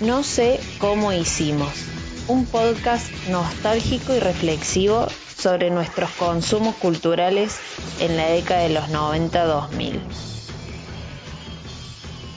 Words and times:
No 0.00 0.22
sé 0.22 0.60
cómo 0.78 1.12
hicimos, 1.12 1.72
un 2.28 2.46
podcast 2.46 3.10
nostálgico 3.30 4.14
y 4.14 4.20
reflexivo 4.20 5.08
sobre 5.36 5.70
nuestros 5.70 6.08
consumos 6.10 6.76
culturales 6.76 7.58
en 7.98 8.16
la 8.16 8.28
década 8.28 8.62
de 8.62 8.74
los 8.74 8.84
90-2000. 8.90 9.98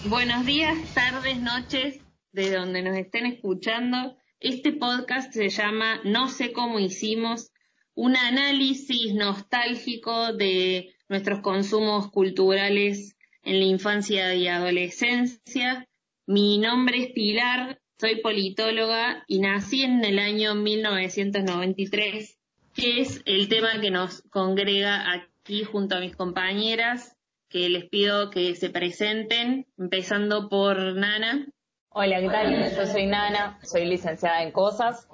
Buenos 0.06 0.44
días, 0.48 0.76
tardes, 0.96 1.40
noches, 1.40 2.00
de 2.32 2.50
donde 2.50 2.82
nos 2.82 2.98
estén 2.98 3.28
escuchando. 3.28 4.18
Este 4.40 4.72
podcast 4.72 5.32
se 5.32 5.50
llama 5.50 6.02
No 6.04 6.30
sé 6.30 6.54
cómo 6.54 6.80
hicimos, 6.80 7.52
un 7.94 8.16
análisis 8.16 9.14
nostálgico 9.14 10.34
de 10.34 10.96
nuestros 11.10 11.42
consumos 11.42 12.10
culturales 12.10 13.16
en 13.44 13.60
la 13.60 13.66
infancia 13.66 14.34
y 14.34 14.48
adolescencia. 14.48 15.88
Mi 16.28 16.60
nombre 16.60 17.04
es 17.04 17.12
Pilar, 17.14 17.80
soy 18.00 18.22
politóloga 18.22 19.24
y 19.28 19.40
nací 19.40 19.84
en 19.84 20.06
el 20.06 20.20
año 20.20 20.54
1993, 20.56 22.38
que 22.76 23.02
es 23.02 23.22
el 23.26 23.50
tema 23.50 23.82
que 23.82 23.90
nos 23.90 24.22
congrega 24.30 25.12
aquí 25.14 25.64
junto 25.64 25.96
a 25.96 26.00
mis 26.00 26.16
compañeras, 26.16 27.18
que 27.50 27.70
les 27.70 27.86
pido 27.90 28.30
que 28.30 28.56
se 28.56 28.70
presenten, 28.70 29.66
empezando 29.78 30.48
por 30.48 30.96
Nana. 30.96 31.48
Hola, 31.90 32.22
¿qué 32.22 32.30
tal? 32.30 32.76
Yo 32.76 32.86
soy 32.86 33.08
Nana, 33.08 33.60
soy 33.64 33.86
licenciada 33.86 34.44
en 34.44 34.52
cosas 34.52 35.08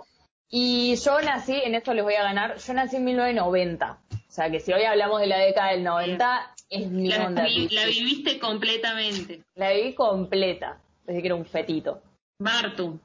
y 0.49 0.95
yo 0.98 1.21
nací, 1.21 1.55
en 1.55 1.76
esto 1.76 1.93
les 1.93 2.03
voy 2.03 2.15
a 2.15 2.23
ganar, 2.23 2.57
yo 2.57 2.73
nací 2.73 2.98
en 2.98 3.05
1990. 3.05 3.99
O 4.12 4.31
sea 4.31 4.51
que 4.51 4.59
si 4.59 4.73
hoy 4.73 4.84
hablamos 4.84 5.21
de 5.21 5.27
la 5.27 5.39
década 5.39 5.71
del 5.71 5.84
90, 5.84 6.55
es 6.70 6.91
mi 6.91 7.07
la, 7.07 7.26
onda. 7.26 7.43
la 7.43 7.85
viviste 7.85 8.39
completamente. 8.39 9.41
La 9.55 9.71
viví 9.71 9.95
completa, 9.95 10.81
desde 11.07 11.21
que 11.21 11.27
era 11.27 11.35
un 11.35 11.45
fetito. 11.45 12.02
Martu. 12.39 12.99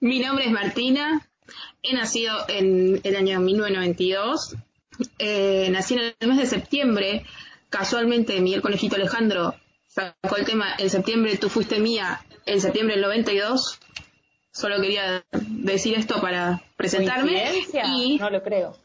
Mi 0.00 0.20
nombre 0.20 0.46
es 0.46 0.52
Martina, 0.52 1.28
he 1.82 1.92
nacido 1.92 2.34
en 2.48 3.00
el 3.04 3.16
año 3.16 3.40
1992, 3.40 4.56
eh, 5.18 5.68
nací 5.70 5.94
en 5.94 6.14
el 6.18 6.28
mes 6.28 6.38
de 6.38 6.46
septiembre, 6.46 7.26
casualmente 7.68 8.40
Miguel 8.40 8.62
Conejito 8.62 8.96
Alejandro 8.96 9.54
sacó 9.86 10.36
el 10.36 10.46
tema 10.46 10.74
en 10.78 10.88
septiembre, 10.88 11.36
tú 11.36 11.50
fuiste 11.50 11.80
mía, 11.80 12.24
en 12.46 12.60
septiembre 12.60 12.94
del 12.94 13.02
92, 13.02 13.80
Solo 14.58 14.80
quería 14.80 15.24
decir 15.50 15.96
esto 15.96 16.20
para 16.20 16.60
presentarme. 16.76 17.44
Y 17.94 18.18
no 18.18 18.28
lo 18.28 18.42
creo. 18.42 18.76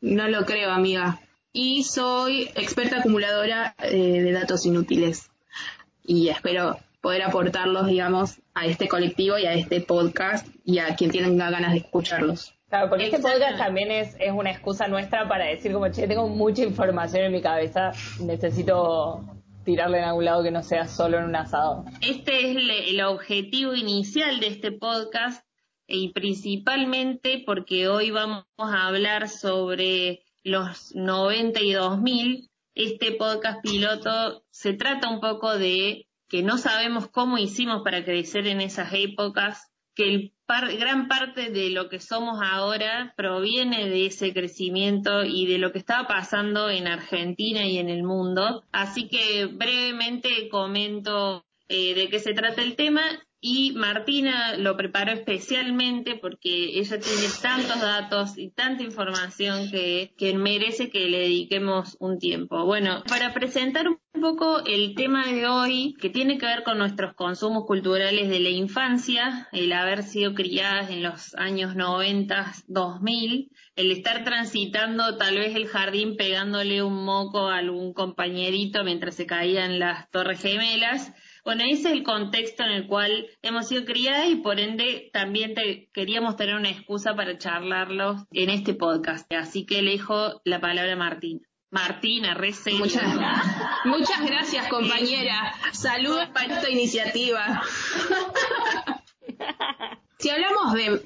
No 0.00 0.28
lo 0.28 0.46
creo, 0.46 0.70
amiga. 0.70 1.20
Y 1.52 1.84
soy 1.84 2.48
experta 2.54 3.00
acumuladora 3.00 3.74
eh, 3.80 4.22
de 4.22 4.32
datos 4.32 4.64
inútiles. 4.64 5.30
Y 6.02 6.28
espero 6.28 6.78
poder 7.00 7.22
aportarlos, 7.22 7.86
digamos, 7.86 8.40
a 8.54 8.66
este 8.66 8.88
colectivo 8.88 9.38
y 9.38 9.46
a 9.46 9.54
este 9.54 9.80
podcast 9.80 10.46
y 10.64 10.78
a 10.78 10.94
quien 10.96 11.10
tenga 11.10 11.50
ganas 11.50 11.72
de 11.72 11.78
escucharlos. 11.78 12.54
Claro, 12.68 12.88
porque 12.88 13.06
este 13.06 13.18
podcast 13.18 13.58
también 13.58 13.90
es, 13.90 14.16
es 14.20 14.32
una 14.32 14.50
excusa 14.50 14.86
nuestra 14.86 15.28
para 15.28 15.46
decir 15.46 15.72
como, 15.72 15.88
che, 15.88 16.06
tengo 16.06 16.28
mucha 16.28 16.62
información 16.62 17.24
en 17.24 17.32
mi 17.32 17.42
cabeza, 17.42 17.90
necesito 18.20 19.24
tirarle 19.64 19.98
en 19.98 20.04
algún 20.04 20.24
lado 20.24 20.42
que 20.42 20.50
no 20.50 20.62
sea 20.62 20.86
solo 20.86 21.18
en 21.18 21.24
un 21.24 21.36
asado. 21.36 21.84
Este 22.00 22.50
es 22.50 22.56
el 22.90 23.00
objetivo 23.02 23.74
inicial 23.74 24.40
de 24.40 24.48
este 24.48 24.72
podcast 24.72 25.44
y 25.86 26.12
principalmente 26.12 27.42
porque 27.44 27.88
hoy 27.88 28.10
vamos 28.10 28.44
a 28.58 28.86
hablar 28.86 29.28
sobre 29.28 30.22
los 30.44 30.94
90 30.94 31.60
y 31.62 31.72
2000. 31.72 32.50
Este 32.74 33.12
podcast 33.12 33.60
piloto 33.62 34.44
se 34.50 34.74
trata 34.74 35.08
un 35.08 35.20
poco 35.20 35.58
de 35.58 36.06
que 36.30 36.42
no 36.42 36.56
sabemos 36.56 37.08
cómo 37.08 37.36
hicimos 37.36 37.82
para 37.82 38.04
crecer 38.04 38.46
en 38.46 38.60
esas 38.60 38.92
épocas, 38.94 39.70
que 39.94 40.14
el 40.14 40.32
gran 40.78 41.08
parte 41.08 41.50
de 41.50 41.70
lo 41.70 41.88
que 41.88 42.00
somos 42.00 42.40
ahora 42.42 43.12
proviene 43.16 43.88
de 43.88 44.06
ese 44.06 44.32
crecimiento 44.32 45.24
y 45.24 45.46
de 45.46 45.58
lo 45.58 45.72
que 45.72 45.78
estaba 45.78 46.06
pasando 46.06 46.70
en 46.70 46.86
Argentina 46.86 47.66
y 47.66 47.78
en 47.78 47.88
el 47.88 48.04
mundo. 48.04 48.64
Así 48.72 49.08
que 49.08 49.46
brevemente 49.46 50.48
comento 50.48 51.44
eh, 51.68 51.94
de 51.94 52.08
qué 52.08 52.20
se 52.20 52.32
trata 52.32 52.62
el 52.62 52.76
tema 52.76 53.02
y 53.40 53.72
Martina 53.72 54.56
lo 54.56 54.76
preparó 54.76 55.12
especialmente 55.12 56.16
porque 56.16 56.78
ella 56.78 57.00
tiene 57.00 57.26
tantos 57.40 57.80
datos 57.80 58.36
y 58.36 58.50
tanta 58.50 58.82
información 58.82 59.70
que, 59.70 60.12
que, 60.18 60.34
merece 60.34 60.90
que 60.90 61.08
le 61.08 61.20
dediquemos 61.20 61.96
un 62.00 62.18
tiempo. 62.18 62.66
Bueno, 62.66 63.02
para 63.08 63.32
presentar 63.32 63.88
un 63.88 63.98
poco 64.20 64.62
el 64.66 64.94
tema 64.94 65.26
de 65.26 65.46
hoy, 65.46 65.94
que 65.98 66.10
tiene 66.10 66.36
que 66.36 66.44
ver 66.44 66.64
con 66.64 66.76
nuestros 66.76 67.14
consumos 67.14 67.64
culturales 67.66 68.28
de 68.28 68.40
la 68.40 68.50
infancia, 68.50 69.48
el 69.52 69.72
haber 69.72 70.02
sido 70.02 70.34
criadas 70.34 70.90
en 70.90 71.02
los 71.02 71.34
años 71.36 71.74
90, 71.74 72.52
2000, 72.66 73.50
el 73.76 73.90
estar 73.90 74.22
transitando 74.24 75.16
tal 75.16 75.36
vez 75.36 75.56
el 75.56 75.66
jardín 75.66 76.16
pegándole 76.16 76.82
un 76.82 77.04
moco 77.04 77.48
a 77.48 77.56
algún 77.56 77.94
compañerito 77.94 78.84
mientras 78.84 79.14
se 79.14 79.24
caían 79.24 79.78
las 79.78 80.10
torres 80.10 80.42
gemelas, 80.42 81.14
bueno, 81.44 81.64
ese 81.64 81.88
es 81.88 81.94
el 81.94 82.02
contexto 82.02 82.62
en 82.64 82.70
el 82.70 82.86
cual 82.86 83.26
hemos 83.42 83.68
sido 83.68 83.84
criadas 83.84 84.28
y 84.28 84.36
por 84.36 84.60
ende 84.60 85.10
también 85.12 85.54
queríamos 85.92 86.36
tener 86.36 86.54
una 86.54 86.70
excusa 86.70 87.14
para 87.14 87.38
charlarlos 87.38 88.22
en 88.32 88.50
este 88.50 88.74
podcast. 88.74 89.30
Así 89.32 89.64
que 89.64 89.82
le 89.82 89.92
dejo 89.92 90.40
la 90.44 90.60
palabra 90.60 90.92
a 90.92 90.96
Martina. 90.96 91.40
Martina, 91.70 92.34
recé. 92.34 92.72
Muchas, 92.72 93.04
muchas 93.84 94.24
gracias, 94.26 94.68
compañera. 94.68 95.54
Saludos 95.72 96.28
para 96.34 96.54
esta 96.54 96.68
iniciativa. 96.68 97.62
si 100.18 100.30
hablamos 100.30 100.74
de 100.74 101.00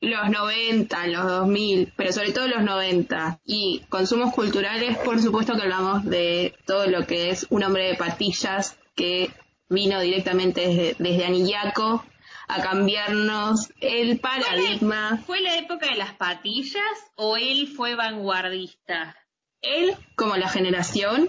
los 0.00 0.30
90, 0.30 1.06
los 1.08 1.24
2000, 1.24 1.92
pero 1.96 2.12
sobre 2.12 2.32
todo 2.32 2.46
los 2.48 2.62
90 2.62 3.40
y 3.46 3.82
consumos 3.88 4.34
culturales, 4.34 4.98
por 4.98 5.20
supuesto 5.20 5.54
que 5.54 5.62
hablamos 5.62 6.04
de 6.04 6.54
todo 6.66 6.86
lo 6.86 7.06
que 7.06 7.30
es 7.30 7.46
un 7.50 7.64
hombre 7.64 7.88
de 7.88 7.96
patillas 7.96 8.78
que 8.94 9.30
vino 9.68 10.00
directamente 10.00 10.62
desde, 10.62 10.96
desde 10.98 11.26
Anillaco 11.26 12.04
a 12.48 12.62
cambiarnos 12.62 13.68
el 13.80 14.18
paradigma. 14.18 15.22
¿Fue 15.26 15.40
la 15.40 15.56
época 15.56 15.86
de 15.86 15.96
las 15.96 16.14
patillas 16.14 16.82
o 17.14 17.36
él 17.36 17.68
fue 17.68 17.94
vanguardista? 17.94 19.16
Él, 19.60 19.94
como 20.16 20.36
la 20.36 20.48
generación, 20.48 21.28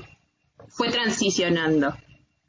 fue 0.69 0.89
transicionando 0.89 1.95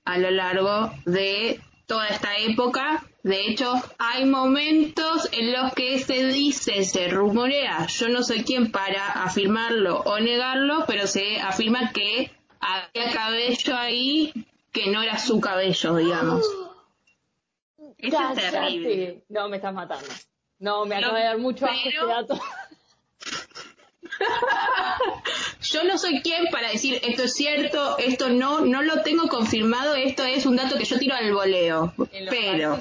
a 0.04 0.18
lo 0.18 0.30
largo 0.30 0.92
de 1.04 1.60
toda 1.86 2.06
esta 2.08 2.36
época. 2.38 3.04
De 3.22 3.48
hecho, 3.48 3.74
hay 3.98 4.24
momentos 4.24 5.28
en 5.32 5.52
los 5.52 5.74
que 5.74 5.98
se 5.98 6.26
dice, 6.26 6.84
se 6.84 7.08
rumorea, 7.08 7.86
yo 7.86 8.08
no 8.08 8.22
soy 8.22 8.44
quien 8.44 8.70
para 8.70 9.24
afirmarlo 9.24 10.00
o 10.00 10.20
negarlo, 10.20 10.84
pero 10.86 11.06
se 11.06 11.40
afirma 11.40 11.92
que 11.92 12.30
había 12.60 13.12
cabello 13.12 13.76
ahí 13.76 14.32
que 14.72 14.91
no 14.91 15.03
era 15.03 15.19
su 15.19 15.41
cabello, 15.41 15.97
digamos. 15.97 16.44
Eso 17.98 18.19
es 18.36 18.50
terrible. 18.50 19.25
No, 19.28 19.48
me 19.48 19.56
estás 19.56 19.75
matando. 19.75 20.08
No, 20.58 20.84
me 20.84 20.97
acaba 20.97 21.19
de 21.19 21.25
dar 21.25 21.38
mucho 21.38 21.66
asco 21.66 21.88
este 21.88 22.06
dato. 22.06 22.41
Yo 25.62 25.84
no 25.84 25.98
soy 25.98 26.20
quien 26.20 26.47
para 26.47 26.70
decir 26.70 27.00
esto 27.03 27.25
es 27.25 27.34
cierto, 27.34 27.98
esto 27.98 28.28
no, 28.28 28.60
no 28.60 28.82
lo 28.82 29.03
tengo 29.03 29.28
confirmado, 29.28 29.94
esto 29.94 30.25
es 30.25 30.47
un 30.47 30.56
dato 30.56 30.76
que 30.76 30.84
yo 30.84 30.98
tiro 30.98 31.14
al 31.14 31.32
voleo. 31.32 31.92
En 32.12 32.26
los 32.26 32.34
pero 32.34 32.78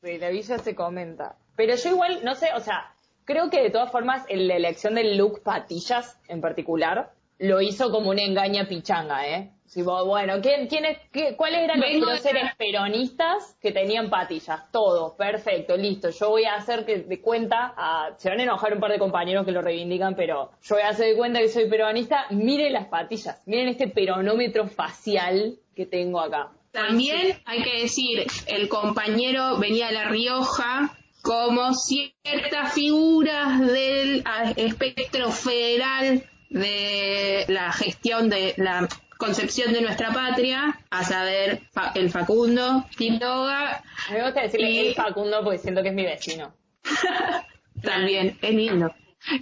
de 0.00 0.18
la 0.18 0.30
villa 0.30 0.58
se 0.58 0.74
comenta. 0.74 1.36
Pero 1.56 1.76
yo 1.76 1.90
igual, 1.90 2.20
no 2.24 2.34
sé, 2.34 2.50
o 2.54 2.60
sea, 2.60 2.94
creo 3.24 3.50
que 3.50 3.62
de 3.62 3.70
todas 3.70 3.90
formas 3.90 4.24
en 4.28 4.48
la 4.48 4.56
elección 4.56 4.94
del 4.94 5.16
look 5.16 5.42
patillas 5.42 6.18
en 6.28 6.40
particular 6.40 7.12
lo 7.44 7.60
hizo 7.60 7.90
como 7.90 8.10
una 8.10 8.22
engaña 8.22 8.66
pichanga, 8.66 9.28
¿eh? 9.28 9.50
bueno, 9.82 10.34
¿quién, 10.40 10.68
quién 10.68 10.84
es, 10.84 10.98
¿cuáles 11.36 11.62
eran 11.62 11.80
los 11.80 12.04
próceres 12.04 12.54
peronistas 12.56 13.56
que 13.60 13.72
tenían 13.72 14.08
patillas? 14.08 14.70
Todos, 14.70 15.14
perfecto, 15.14 15.76
listo. 15.76 16.10
Yo 16.10 16.30
voy 16.30 16.44
a 16.44 16.54
hacer 16.54 16.84
que 16.84 16.98
de 16.98 17.20
cuenta, 17.20 17.74
se 18.18 18.28
van 18.28 18.40
a 18.40 18.42
enojar 18.44 18.74
un 18.74 18.80
par 18.80 18.92
de 18.92 18.98
compañeros 18.98 19.44
que 19.44 19.52
lo 19.52 19.62
reivindican, 19.62 20.14
pero 20.14 20.52
yo 20.62 20.76
voy 20.76 20.84
a 20.84 20.90
hacer 20.90 21.08
de 21.08 21.16
cuenta 21.16 21.40
que 21.40 21.48
soy 21.48 21.68
peronista. 21.68 22.26
Miren 22.30 22.72
las 22.72 22.86
patillas, 22.86 23.42
miren 23.46 23.68
este 23.68 23.88
peronómetro 23.88 24.68
facial 24.68 25.56
que 25.74 25.86
tengo 25.86 26.20
acá. 26.20 26.50
También 26.70 27.38
hay 27.44 27.62
que 27.62 27.82
decir, 27.82 28.26
el 28.46 28.68
compañero 28.68 29.58
venía 29.58 29.88
de 29.88 29.92
La 29.92 30.08
Rioja, 30.08 30.96
como 31.22 31.72
ciertas 31.72 32.74
figuras 32.74 33.60
del 33.60 34.22
espectro 34.56 35.30
federal 35.30 36.22
de 36.54 37.44
la 37.48 37.72
gestión 37.72 38.30
de 38.30 38.54
la 38.56 38.88
concepción 39.18 39.72
de 39.72 39.82
nuestra 39.82 40.12
patria, 40.12 40.80
a 40.90 41.04
saber, 41.04 41.62
el 41.94 42.10
Facundo, 42.10 42.86
Quiroga. 42.96 43.82
Me 44.10 44.22
gusta 44.22 44.42
decirle 44.42 44.88
el 44.88 44.94
Facundo 44.94 45.42
porque 45.42 45.58
siento 45.58 45.82
que 45.82 45.88
es 45.88 45.94
mi 45.94 46.04
vecino. 46.04 46.54
También, 47.82 48.38
es 48.40 48.54
lindo. 48.54 48.94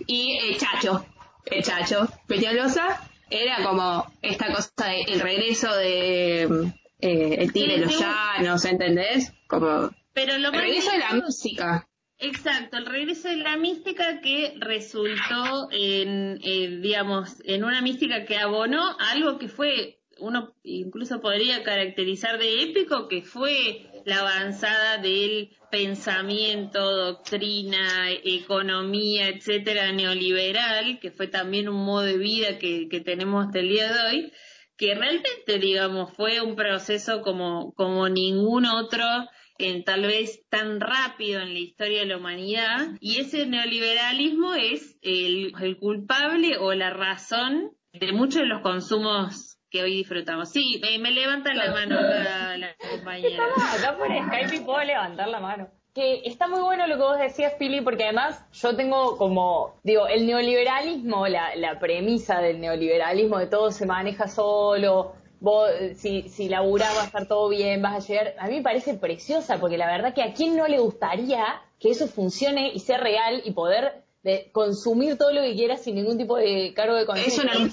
Y 0.07 0.39
el 0.39 0.57
Chacho, 0.57 1.05
el 1.47 1.63
Chacho, 1.63 2.09
Peñalosa, 2.27 3.01
era 3.29 3.63
como 3.63 4.07
esta 4.23 4.47
cosa 4.47 4.87
de 4.87 5.03
el 5.03 5.21
regreso 5.21 5.75
de 5.75 6.43
eh, 7.01 7.37
el 7.39 7.53
tigre 7.53 7.79
de 7.79 7.87
los 7.87 7.99
llanos, 7.99 8.65
¿entendés? 8.65 9.33
Como 9.49 9.91
Pero 10.15 10.39
lo 10.39 10.49
El 10.49 10.55
regreso 10.55 10.93
de 10.93 10.99
la 10.99 11.15
música. 11.15 11.89
Exacto, 12.25 12.77
el 12.77 12.87
regreso 12.87 13.27
de 13.27 13.39
la 13.39 13.57
mística 13.57 14.21
que 14.21 14.55
resultó 14.61 15.69
en, 15.73 16.39
eh, 16.45 16.79
digamos, 16.81 17.43
en 17.45 17.65
una 17.65 17.83
mística 17.83 18.25
que 18.25 18.37
abonó 18.37 18.97
algo 19.01 19.41
que 19.41 19.49
fue, 19.49 19.99
uno 20.21 20.55
incluso 20.63 21.21
podría 21.21 21.65
caracterizar 21.65 22.39
de 22.39 22.63
épico, 22.63 23.09
que 23.09 23.23
fue 23.23 23.91
la 24.07 24.21
avanzada 24.21 24.99
del 24.99 25.51
pensamiento, 25.73 26.95
doctrina, 26.95 28.13
economía, 28.13 29.29
etcétera, 29.29 29.91
neoliberal, 29.91 31.01
que 31.01 31.11
fue 31.11 31.27
también 31.27 31.69
un 31.69 31.85
modo 31.85 32.03
de 32.03 32.19
vida 32.19 32.57
que, 32.57 32.89
que 32.89 33.01
tenemos 33.01 33.47
hasta 33.47 33.59
el 33.59 33.69
día 33.69 33.93
de 33.93 34.01
hoy, 34.01 34.33
que 34.77 34.95
realmente, 34.95 35.59
digamos, 35.59 36.13
fue 36.15 36.41
un 36.41 36.55
proceso 36.55 37.21
como, 37.21 37.73
como 37.75 38.09
ningún 38.09 38.67
otro 38.67 39.05
en 39.71 39.85
tal 39.85 40.03
vez 40.03 40.45
tan 40.49 40.81
rápido 40.81 41.41
en 41.41 41.53
la 41.53 41.59
historia 41.59 42.01
de 42.01 42.07
la 42.07 42.17
humanidad 42.17 42.89
y 43.01 43.21
ese 43.21 43.47
neoliberalismo 43.47 44.55
es 44.55 44.99
el, 45.03 45.53
el 45.61 45.79
culpable 45.79 46.59
o 46.59 46.73
la 46.75 46.91
razón 46.91 47.73
de 47.93 48.13
muchos 48.13 48.43
de 48.43 48.47
los 48.47 48.63
consumos 48.63 49.59
que 49.71 49.83
hoy 49.83 49.97
disfrutamos. 49.97 50.51
Sí, 50.51 50.81
me, 50.83 50.99
me 50.99 51.11
levanta 51.11 51.53
la 51.55 51.73
mano 51.73 51.99
acá 51.99 52.57
la 52.57 52.75
compañera. 52.91 53.47
Estamos 53.49 53.75
acá 53.81 53.97
por 53.97 54.09
Skype 54.09 54.57
y 54.57 54.61
puedo 54.61 54.85
levantar 54.85 55.29
la 55.29 55.41
mano. 55.41 55.69
Que 55.95 56.23
está 56.25 56.49
muy 56.49 56.61
bueno 56.61 56.87
lo 56.87 56.97
que 56.97 57.03
vos 57.03 57.19
decías, 57.19 57.55
Pili, 57.59 57.83
porque 57.83 58.05
además 58.05 58.47
yo 58.53 58.75
tengo 58.75 59.19
como, 59.19 59.79
digo, 59.83 60.07
el 60.07 60.27
neoliberalismo, 60.27 61.27
la, 61.29 61.55
la 61.57 61.79
premisa 61.79 62.41
del 62.41 62.61
neoliberalismo 62.61 63.39
de 63.39 63.47
todo 63.47 63.71
se 63.71 63.85
maneja 63.85 64.27
solo, 64.27 65.15
vos, 65.43 65.69
eh, 65.79 65.95
si, 65.97 66.29
si 66.29 66.49
laburás 66.49 66.97
va 66.97 67.03
a 67.03 67.07
estar 67.07 67.27
todo 67.27 67.49
bien, 67.49 67.83
vas 67.83 67.97
a 68.03 68.07
llegar, 68.07 68.35
a 68.39 68.47
mí 68.49 68.57
me 68.57 68.63
parece 68.63 68.95
preciosa, 68.95 69.59
porque 69.59 69.77
la 69.77 69.87
verdad 69.87 70.15
que 70.15 70.23
a 70.23 70.33
quién 70.33 70.57
no 70.57 70.67
le 70.69 70.79
gustaría 70.79 71.45
que 71.81 71.91
eso 71.91 72.07
funcione 72.07 72.71
y 72.73 72.79
sea 72.81 72.97
real 72.99 73.43
y 73.45 73.51
poder 73.51 74.03
de 74.23 74.49
consumir 74.53 75.19
todo 75.19 75.33
lo 75.33 75.43
que 75.43 75.55
quieras 75.55 75.83
sin 75.83 75.97
ningún 75.97 76.17
tipo 76.17 76.37
de 76.37 76.73
cargo 76.75 76.95
de 76.95 77.05
conciencia. 77.07 77.43
una- 77.43 77.71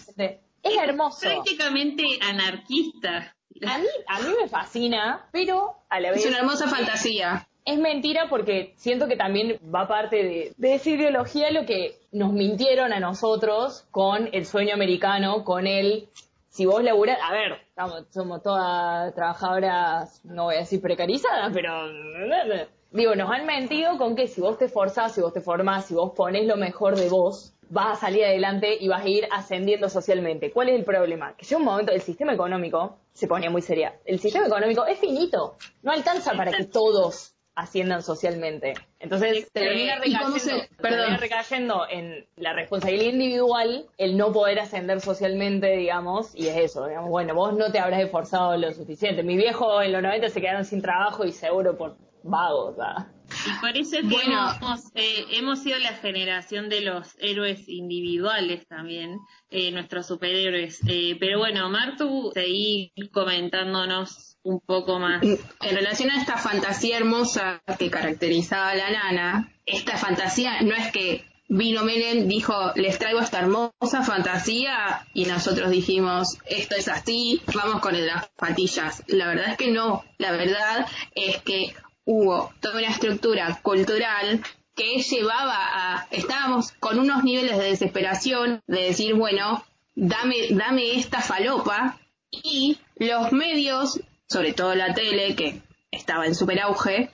Es 0.63 0.77
hermoso. 0.77 1.19
Prácticamente 1.21 2.03
anarquista. 2.21 3.35
A 3.67 3.77
mí, 3.77 3.87
a 4.07 4.19
mí 4.21 4.29
me 4.41 4.47
fascina, 4.47 5.27
pero 5.31 5.75
a 5.89 5.99
la 5.99 6.11
vez 6.11 6.21
Es 6.21 6.27
una 6.27 6.39
hermosa 6.39 6.67
fantasía. 6.67 7.47
es 7.65 7.77
mentira 7.77 8.27
porque 8.29 8.73
siento 8.77 9.07
que 9.07 9.15
también 9.15 9.59
va 9.73 9.87
parte 9.87 10.15
de, 10.23 10.53
de 10.57 10.73
esa 10.75 10.89
ideología 10.89 11.51
lo 11.51 11.65
que 11.65 11.99
nos 12.11 12.31
mintieron 12.33 12.93
a 12.93 12.99
nosotros 12.99 13.85
con 13.91 14.29
el 14.33 14.45
sueño 14.45 14.73
americano, 14.73 15.43
con 15.43 15.67
el 15.67 16.07
si 16.49 16.65
vos 16.65 16.83
laburás, 16.83 17.19
a 17.21 17.31
ver, 17.31 17.53
estamos, 17.67 18.05
somos 18.09 18.41
todas 18.41 19.13
trabajadoras, 19.13 20.23
no 20.25 20.45
voy 20.45 20.55
a 20.55 20.59
decir 20.59 20.81
precarizadas, 20.81 21.51
pero 21.53 21.71
digo, 22.91 23.15
nos 23.15 23.31
han 23.31 23.45
mentido 23.45 23.97
con 23.97 24.15
que 24.15 24.27
si 24.27 24.41
vos 24.41 24.57
te 24.57 24.65
esforzás, 24.65 25.13
si 25.13 25.21
vos 25.21 25.31
te 25.31 25.41
formás, 25.41 25.85
si 25.85 25.93
vos 25.93 26.11
pones 26.15 26.45
lo 26.47 26.57
mejor 26.57 26.95
de 26.95 27.07
vos, 27.07 27.53
vas 27.69 27.97
a 27.97 28.01
salir 28.01 28.25
adelante 28.25 28.77
y 28.79 28.87
vas 28.87 29.03
a 29.03 29.07
ir 29.07 29.27
ascendiendo 29.31 29.89
socialmente. 29.89 30.51
¿Cuál 30.51 30.69
es 30.69 30.75
el 30.75 30.83
problema? 30.83 31.35
Que 31.37 31.45
llega 31.45 31.57
un 31.57 31.65
momento, 31.65 31.91
el 31.91 32.01
sistema 32.01 32.33
económico 32.33 32.97
se 33.13 33.27
ponía 33.27 33.51
muy 33.51 33.61
seria. 33.61 33.99
El 34.05 34.19
sistema 34.19 34.47
económico 34.47 34.85
es 34.85 34.97
finito, 34.99 35.55
no 35.83 35.91
alcanza 35.91 36.33
para 36.33 36.51
que 36.51 36.65
todos 36.65 37.35
asciendan 37.59 38.01
socialmente. 38.03 38.73
Entonces 38.99 39.49
termina 39.51 39.95
¿y 40.05 40.13
cómo 40.15 40.35
recayendo, 40.35 40.39
se- 40.39 40.69
termina 40.81 41.17
recayendo 41.17 41.87
en 41.89 42.25
la 42.37 42.53
responsabilidad 42.53 43.11
individual 43.13 43.85
el 43.97 44.17
no 44.17 44.31
poder 44.31 44.59
ascender 44.59 45.01
socialmente, 45.01 45.75
digamos, 45.77 46.33
y 46.35 46.47
es 46.47 46.57
eso, 46.57 46.87
digamos, 46.87 47.09
bueno, 47.09 47.33
vos 47.35 47.53
no 47.53 47.71
te 47.71 47.79
habrás 47.79 48.01
esforzado 48.01 48.55
lo 48.57 48.71
suficiente. 48.73 49.23
Mi 49.23 49.37
viejo 49.37 49.81
en 49.81 49.91
los 49.91 50.01
90 50.01 50.29
se 50.29 50.41
quedaron 50.41 50.65
sin 50.65 50.81
trabajo 50.81 51.25
y 51.25 51.31
seguro 51.31 51.77
por 51.77 51.95
vagos, 52.23 52.75
¿verdad? 52.77 53.07
Y 53.45 53.59
por 53.59 53.77
eso 53.77 53.97
es 53.97 54.01
que 54.01 54.07
Bueno. 54.07 54.53
hemos, 54.55 54.81
eh, 54.95 55.25
hemos 55.31 55.63
sido 55.63 55.79
la 55.79 55.93
generación 55.93 56.69
de 56.69 56.81
los 56.81 57.15
héroes 57.19 57.67
individuales 57.67 58.67
también, 58.67 59.17
eh, 59.49 59.71
nuestros 59.71 60.07
superhéroes. 60.07 60.79
Eh, 60.87 61.15
pero 61.19 61.39
bueno, 61.39 61.69
Martu, 61.69 62.31
seguí 62.33 62.91
comentándonos 63.11 64.37
un 64.43 64.59
poco 64.59 64.99
más. 64.99 65.21
En 65.23 65.75
relación 65.75 66.11
a 66.11 66.17
esta 66.17 66.37
fantasía 66.37 66.97
hermosa 66.97 67.61
que 67.77 67.89
caracterizaba 67.89 68.69
a 68.69 68.75
la 68.75 68.89
nana, 68.89 69.53
esta 69.65 69.97
fantasía 69.97 70.61
no 70.61 70.73
es 70.75 70.91
que 70.91 71.25
vino 71.49 71.83
Menem, 71.83 72.27
dijo, 72.27 72.71
les 72.75 72.99
traigo 72.99 73.19
esta 73.19 73.39
hermosa 73.39 74.03
fantasía 74.03 75.07
y 75.13 75.25
nosotros 75.25 75.71
dijimos, 75.71 76.37
esto 76.45 76.75
es 76.75 76.87
así, 76.87 77.41
vamos 77.53 77.81
con 77.81 78.05
las 78.05 78.27
patillas. 78.29 79.03
La 79.07 79.27
verdad 79.27 79.49
es 79.51 79.57
que 79.57 79.71
no, 79.71 80.03
la 80.17 80.31
verdad 80.31 80.85
es 81.15 81.41
que 81.41 81.73
hubo 82.11 82.51
toda 82.59 82.79
una 82.79 82.89
estructura 82.89 83.59
cultural 83.61 84.41
que 84.75 84.97
llevaba 84.97 85.57
a, 85.59 86.07
estábamos 86.09 86.71
con 86.79 86.97
unos 86.97 87.23
niveles 87.23 87.55
de 87.59 87.65
desesperación 87.65 88.63
de 88.65 88.85
decir, 88.85 89.13
bueno, 89.13 89.63
dame, 89.93 90.47
dame 90.49 90.97
esta 90.97 91.21
falopa 91.21 91.99
y 92.31 92.79
los 92.95 93.31
medios, 93.31 94.01
sobre 94.27 94.53
todo 94.53 94.73
la 94.73 94.95
tele, 94.95 95.35
que 95.35 95.61
estaba 95.91 96.25
en 96.25 96.33
super 96.33 96.59
auge, 96.61 97.11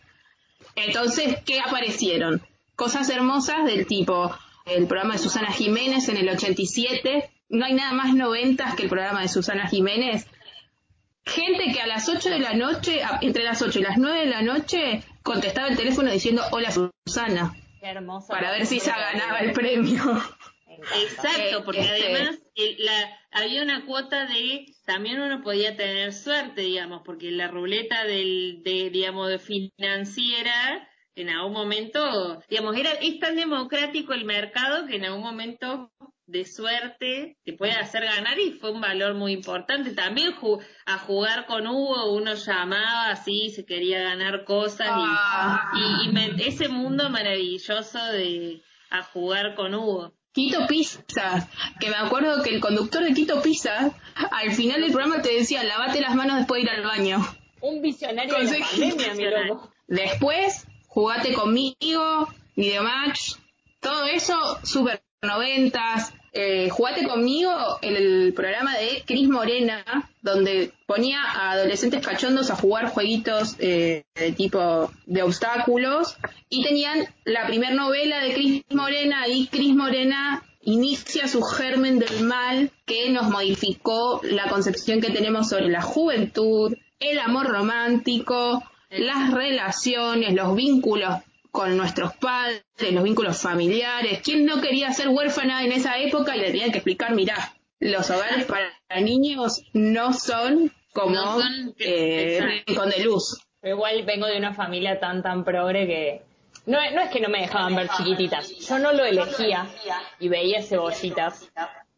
entonces, 0.76 1.40
¿qué 1.46 1.60
aparecieron? 1.60 2.42
Cosas 2.78 3.10
hermosas 3.10 3.66
del 3.66 3.88
tipo 3.88 4.34
el 4.66 4.88
programa 4.88 5.16
de 5.16 5.20
Susana 5.20 5.52
Jiménez 5.52 6.08
en 6.08 6.18
el 6.18 6.30
87, 6.30 7.30
no 7.50 7.66
hay 7.66 7.74
nada 7.74 7.92
más 7.92 8.14
noventas 8.16 8.76
que 8.76 8.84
el 8.84 8.90
programa 8.90 9.22
de 9.22 9.28
Susana 9.28 9.68
Jiménez. 9.68 10.26
Gente 11.26 11.72
que 11.74 11.82
a 11.82 11.88
las 11.88 12.08
8 12.08 12.30
de 12.30 12.40
la 12.40 12.54
noche, 12.54 13.04
a- 13.04 13.20
entre 13.22 13.44
las 13.44 13.62
8 13.62 13.80
y 13.80 13.82
las 13.82 13.98
9 13.98 14.20
de 14.20 14.26
la 14.28 14.42
noche, 14.44 15.02
contestaba 15.24 15.68
el 15.68 15.78
teléfono 15.78 16.12
diciendo 16.12 16.44
hola 16.52 16.70
Susana, 16.72 17.54
Qué 17.82 17.88
hermoso. 17.88 18.28
para 18.28 18.52
ver 18.52 18.66
si 18.68 18.76
ella 18.76 18.96
ganaba 19.12 19.40
el 19.40 19.52
premio. 19.52 20.04
Exacto, 21.02 21.60
Eh, 21.60 21.62
porque 21.64 21.80
este- 21.82 22.14
además 22.16 22.38
el- 22.56 22.86
la, 22.86 23.18
había 23.32 23.64
una 23.64 23.86
cuota 23.86 24.26
de, 24.28 24.66
también 24.86 25.20
uno 25.22 25.42
podía 25.42 25.76
tener 25.76 26.14
suerte, 26.14 26.62
digamos, 26.62 27.02
porque 27.06 27.32
la 27.32 27.48
ruleta 27.48 28.04
del, 28.04 28.62
de, 28.64 28.90
digamos, 28.92 29.30
de 29.30 29.40
financiera, 29.40 30.88
en 31.16 31.30
algún 31.30 31.54
momento, 31.54 32.42
digamos, 32.50 32.76
era, 32.78 32.92
es 32.92 33.20
tan 33.20 33.36
democrático 33.38 34.14
el 34.14 34.26
mercado 34.26 34.86
que 34.86 34.98
en 34.98 35.06
algún 35.06 35.22
momento 35.22 35.90
de 36.28 36.46
suerte 36.46 37.38
te 37.46 37.54
puede 37.54 37.74
hacer 37.74 38.04
ganar 38.04 38.40
y 38.40 38.54
fue 38.54 38.72
un 38.72 38.82
valor 38.82 39.14
muy 39.14 39.32
importante. 39.34 39.92
También 39.92 40.34
ju- 40.34 40.60
a 40.86 40.98
jugar 41.00 41.46
con 41.46 41.68
Hugo 41.68 42.14
uno 42.14 42.34
llamaba 42.34 43.10
así, 43.12 43.50
se 43.52 43.66
quería 43.66 44.02
ganar 44.02 44.44
cosas 44.44 44.88
y, 44.88 44.92
Ah. 44.92 45.72
y, 45.76 46.10
y 46.10 46.12
me- 46.12 46.34
ese 46.48 46.68
mundo 46.68 47.10
maravilloso 47.10 48.00
de 48.12 48.62
a 48.90 49.04
jugar 49.04 49.56
con 49.56 49.76
Hugo. 49.76 50.14
Quito 50.34 50.68
Pizza, 50.68 51.48
que 51.80 51.90
me 51.90 51.96
acuerdo 51.96 52.44
que 52.44 52.50
el 52.50 52.60
conductor 52.60 53.04
de 53.04 53.14
Quito 53.14 53.42
Pizza 53.42 53.92
al 54.32 54.52
final 54.52 54.82
del 54.82 54.92
programa 54.92 55.22
te 55.22 55.34
decía, 55.34 55.64
lavate 55.64 56.02
las 56.02 56.14
manos 56.16 56.38
después 56.38 56.62
de 56.64 56.70
ir 56.72 56.78
al 56.78 56.84
baño. 56.84 57.20
Un 57.62 57.82
visionario 57.82 58.34
de 58.36 58.44
la 58.44 58.50
Conseguí- 58.50 58.90
pandemia, 58.92 59.14
mi 59.14 59.48
loco. 59.48 59.72
Después, 59.88 60.68
jugate 60.88 61.34
conmigo, 61.34 62.28
Videomatch, 62.56 63.36
todo 63.80 64.06
eso, 64.06 64.36
super 64.64 65.02
noventas. 65.22 66.14
Eh, 66.38 66.70
jugate 66.70 67.08
conmigo 67.08 67.50
el, 67.82 67.96
el 67.96 68.34
programa 68.34 68.76
de 68.78 69.04
Cris 69.06 69.30
Morena, 69.30 69.86
donde 70.22 70.74
ponía 70.86 71.24
a 71.24 71.52
adolescentes 71.52 72.06
cachondos 72.06 72.52
a 72.52 72.58
jugar 72.58 72.90
jueguitos 72.90 73.56
eh, 73.60 74.04
de 74.14 74.34
tipo 74.34 74.92
de 75.06 75.24
obstáculos. 75.24 76.18
Y 76.50 76.62
tenían 76.66 77.08
la 77.24 77.48
primera 77.48 77.74
novela 77.74 78.22
de 78.22 78.34
Cris 78.34 78.64
Morena, 78.72 79.30
y 79.30 79.48
Cris 79.48 79.74
Morena 79.74 80.44
inicia 80.64 81.30
su 81.30 81.42
germen 81.42 82.00
del 82.00 82.24
mal 82.24 82.70
que 82.86 83.10
nos 83.12 83.30
modificó 83.30 84.20
la 84.24 84.50
concepción 84.50 85.00
que 85.00 85.12
tenemos 85.12 85.48
sobre 85.48 85.70
la 85.70 85.82
juventud, 85.82 86.76
el 87.00 87.20
amor 87.20 87.48
romántico, 87.48 88.62
las 88.90 89.34
relaciones, 89.34 90.34
los 90.34 90.54
vínculos 90.54 91.16
con 91.56 91.78
nuestros 91.78 92.14
padres, 92.18 92.64
los 92.92 93.04
vínculos 93.04 93.42
familiares. 93.42 94.20
¿Quién 94.22 94.46
no 94.46 94.60
quería 94.62 94.92
ser 94.92 95.08
huérfana 95.08 95.64
en 95.64 95.72
esa 95.72 95.98
época 95.98 96.36
y 96.36 96.40
le 96.42 96.48
tenían 96.48 96.72
que 96.72 96.80
explicar, 96.80 97.14
mirá, 97.16 97.54
los 97.80 98.10
hogares 98.10 98.46
para 98.46 98.72
niños 99.02 99.64
no 99.74 100.12
son 100.14 100.72
como 100.94 101.12
No 101.16 101.40
son- 101.42 101.74
eh. 101.80 102.62
Rincón 102.68 102.90
de 102.90 103.00
luz. 103.04 103.40
Pero 103.62 103.76
igual 103.78 104.04
vengo 104.04 104.28
de 104.28 104.38
una 104.38 104.54
familia 104.54 105.00
tan, 105.00 105.24
tan 105.24 105.44
progre 105.46 105.88
que... 105.88 106.22
No, 106.66 106.78
no 106.92 107.02
es 107.02 107.10
que 107.10 107.20
no 107.22 107.30
me 107.30 107.40
dejaban 107.42 107.76
ver 107.76 107.88
chiquititas. 107.98 108.50
Yo 108.68 108.78
no 108.80 108.92
lo 108.92 109.06
elegía 109.06 109.68
y 110.20 110.28
veía 110.28 110.62
cebollitas. 110.62 111.50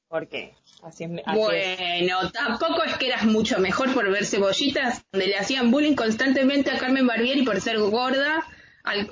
Porque 0.07 0.53
así 0.83 1.03
es. 1.05 1.11
Así 1.25 1.29
es. 1.29 1.37
Bueno, 1.37 2.31
tampoco 2.31 2.83
es 2.83 2.95
que 2.97 3.07
eras 3.07 3.25
mucho 3.25 3.59
mejor 3.59 3.93
por 3.93 4.09
ver 4.11 4.25
cebollitas, 4.25 5.03
donde 5.11 5.27
le 5.27 5.37
hacían 5.37 5.71
bullying 5.71 5.95
constantemente 5.95 6.69
a 6.71 6.77
Carmen 6.77 7.05
Barbieri 7.07 7.43
por 7.43 7.59
ser 7.61 7.77
gorda, 7.79 8.45
al 8.87 9.07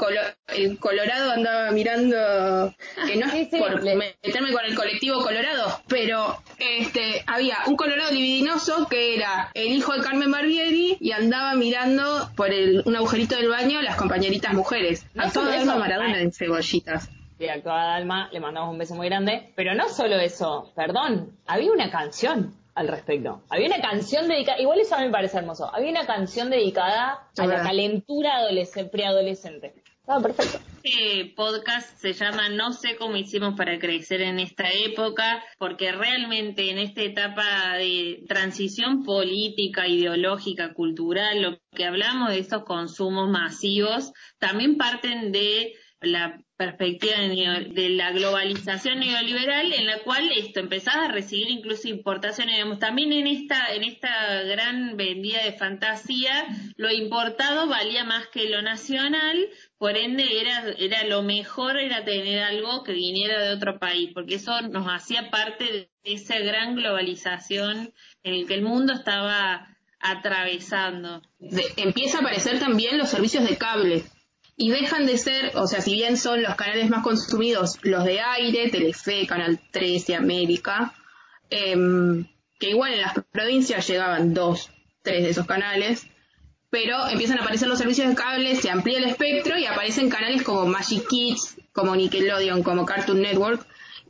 el 0.47 0.79
Colorado 0.79 1.31
andaba 1.31 1.71
mirando, 1.71 2.73
que 3.05 3.15
no 3.17 3.25
es 3.27 3.49
por 3.49 3.83
meterme 3.83 4.53
con 4.53 4.65
el 4.65 4.75
colectivo 4.75 5.21
Colorado, 5.21 5.81
pero 5.87 6.37
este 6.57 7.23
había 7.27 7.57
un 7.67 7.75
Colorado 7.75 8.11
libidinoso 8.11 8.87
que 8.87 9.15
era 9.15 9.51
el 9.53 9.73
hijo 9.73 9.93
de 9.93 10.01
Carmen 10.01 10.31
Barbieri 10.31 10.97
y 10.99 11.11
andaba 11.11 11.55
mirando 11.55 12.29
por 12.35 12.51
el, 12.51 12.83
un 12.85 12.95
agujerito 12.95 13.35
del 13.35 13.49
baño 13.49 13.81
las 13.81 13.97
compañeritas 13.97 14.53
mujeres. 14.53 15.05
No 15.13 15.23
Alma 15.23 15.55
eso, 15.55 15.77
Maradona 15.77 16.15
ay. 16.15 16.23
en 16.23 16.31
cebollitas. 16.31 17.09
Sí, 17.37 17.49
actuaba 17.49 17.83
Dalma, 17.85 18.29
le 18.31 18.39
mandamos 18.39 18.71
un 18.71 18.77
beso 18.77 18.95
muy 18.95 19.09
grande. 19.09 19.51
Pero 19.55 19.75
no 19.75 19.89
solo 19.89 20.15
eso, 20.15 20.71
perdón, 20.73 21.37
había 21.45 21.71
una 21.71 21.91
canción 21.91 22.53
al 22.75 22.89
respecto. 22.89 23.41
Había 23.49 23.67
una 23.67 23.81
canción 23.81 24.27
dedicada, 24.27 24.59
igual 24.61 24.79
eso 24.79 24.95
a 24.95 24.99
mí 24.99 25.05
me 25.05 25.11
parece 25.11 25.37
hermoso, 25.37 25.73
había 25.73 25.89
una 25.89 26.05
canción 26.05 26.49
dedicada 26.49 27.29
a 27.37 27.47
la 27.47 27.63
calentura 27.63 28.35
adolescente, 28.35 28.91
preadolescente. 28.91 29.73
Estaba 30.01 30.21
perfecto. 30.21 30.59
Este 30.83 31.33
podcast 31.35 31.97
se 31.97 32.13
llama 32.13 32.47
No 32.49 32.73
sé 32.73 32.95
cómo 32.95 33.15
hicimos 33.15 33.55
para 33.55 33.79
crecer 33.79 34.21
en 34.21 34.39
esta 34.39 34.69
época, 34.69 35.43
porque 35.57 35.91
realmente 35.91 36.69
en 36.69 36.77
esta 36.77 37.01
etapa 37.01 37.77
de 37.77 38.23
transición 38.27 39.03
política, 39.03 39.87
ideológica, 39.87 40.73
cultural, 40.73 41.41
lo 41.41 41.57
que 41.71 41.85
hablamos 41.85 42.29
de 42.29 42.37
estos 42.37 42.65
consumos 42.65 43.31
masivos, 43.31 44.13
también 44.37 44.77
parten 44.77 45.31
de 45.31 45.73
la 46.01 46.39
perspectiva 46.57 47.17
de 47.17 47.89
la 47.89 48.11
globalización 48.11 48.99
neoliberal 48.99 49.73
en 49.73 49.85
la 49.85 49.99
cual 49.99 50.31
esto 50.31 50.61
empezaba 50.61 51.05
a 51.05 51.11
recibir 51.11 51.49
incluso 51.49 51.87
importaciones. 51.87 52.55
Digamos 52.55 52.79
también 52.79 53.11
en 53.11 53.27
esta 53.27 53.73
en 53.73 53.83
esta 53.83 54.43
gran 54.43 54.95
vendida 54.95 55.43
de 55.43 55.53
fantasía 55.53 56.45
lo 56.77 56.91
importado 56.91 57.67
valía 57.67 58.05
más 58.05 58.27
que 58.27 58.49
lo 58.49 58.61
nacional 58.61 59.49
por 59.77 59.97
ende 59.97 60.39
era 60.39 60.73
era 60.77 61.03
lo 61.05 61.23
mejor 61.23 61.77
era 61.77 62.05
tener 62.05 62.41
algo 62.43 62.83
que 62.83 62.93
viniera 62.93 63.43
de 63.43 63.53
otro 63.53 63.77
país 63.77 64.11
porque 64.13 64.35
eso 64.35 64.61
nos 64.61 64.87
hacía 64.87 65.29
parte 65.29 65.65
de 65.65 65.89
esa 66.03 66.39
gran 66.39 66.75
globalización 66.75 67.93
en 68.23 68.33
el 68.33 68.47
que 68.47 68.53
el 68.53 68.61
mundo 68.61 68.93
estaba 68.93 69.75
atravesando. 69.99 71.21
Empieza 71.77 72.19
a 72.19 72.21
aparecer 72.21 72.59
también 72.59 72.97
los 72.97 73.09
servicios 73.09 73.43
de 73.47 73.57
cable 73.57 74.03
y 74.57 74.69
dejan 74.69 75.05
de 75.05 75.17
ser, 75.17 75.51
o 75.55 75.67
sea, 75.67 75.81
si 75.81 75.93
bien 75.93 76.17
son 76.17 76.41
los 76.41 76.55
canales 76.55 76.89
más 76.89 77.03
consumidos, 77.03 77.77
los 77.81 78.05
de 78.05 78.21
aire, 78.21 78.69
Telefe, 78.69 79.27
Canal 79.27 79.59
13, 79.71 80.15
América, 80.15 80.93
em, 81.49 82.25
que 82.57 82.69
igual 82.69 82.93
en 82.93 83.01
las 83.01 83.13
provincias 83.31 83.87
llegaban 83.87 84.33
dos, 84.33 84.71
tres 85.01 85.23
de 85.23 85.29
esos 85.31 85.45
canales, 85.45 86.07
pero 86.69 87.07
empiezan 87.09 87.39
a 87.39 87.41
aparecer 87.41 87.67
los 87.67 87.77
servicios 87.77 88.07
de 88.07 88.15
cable, 88.15 88.55
se 88.55 88.69
amplía 88.69 88.97
el 88.97 89.05
espectro 89.05 89.57
y 89.57 89.65
aparecen 89.65 90.09
canales 90.09 90.43
como 90.43 90.65
Magic 90.65 91.07
Kids, 91.07 91.57
como 91.73 91.95
Nickelodeon, 91.95 92.63
como 92.63 92.85
Cartoon 92.85 93.21
Network, 93.21 93.65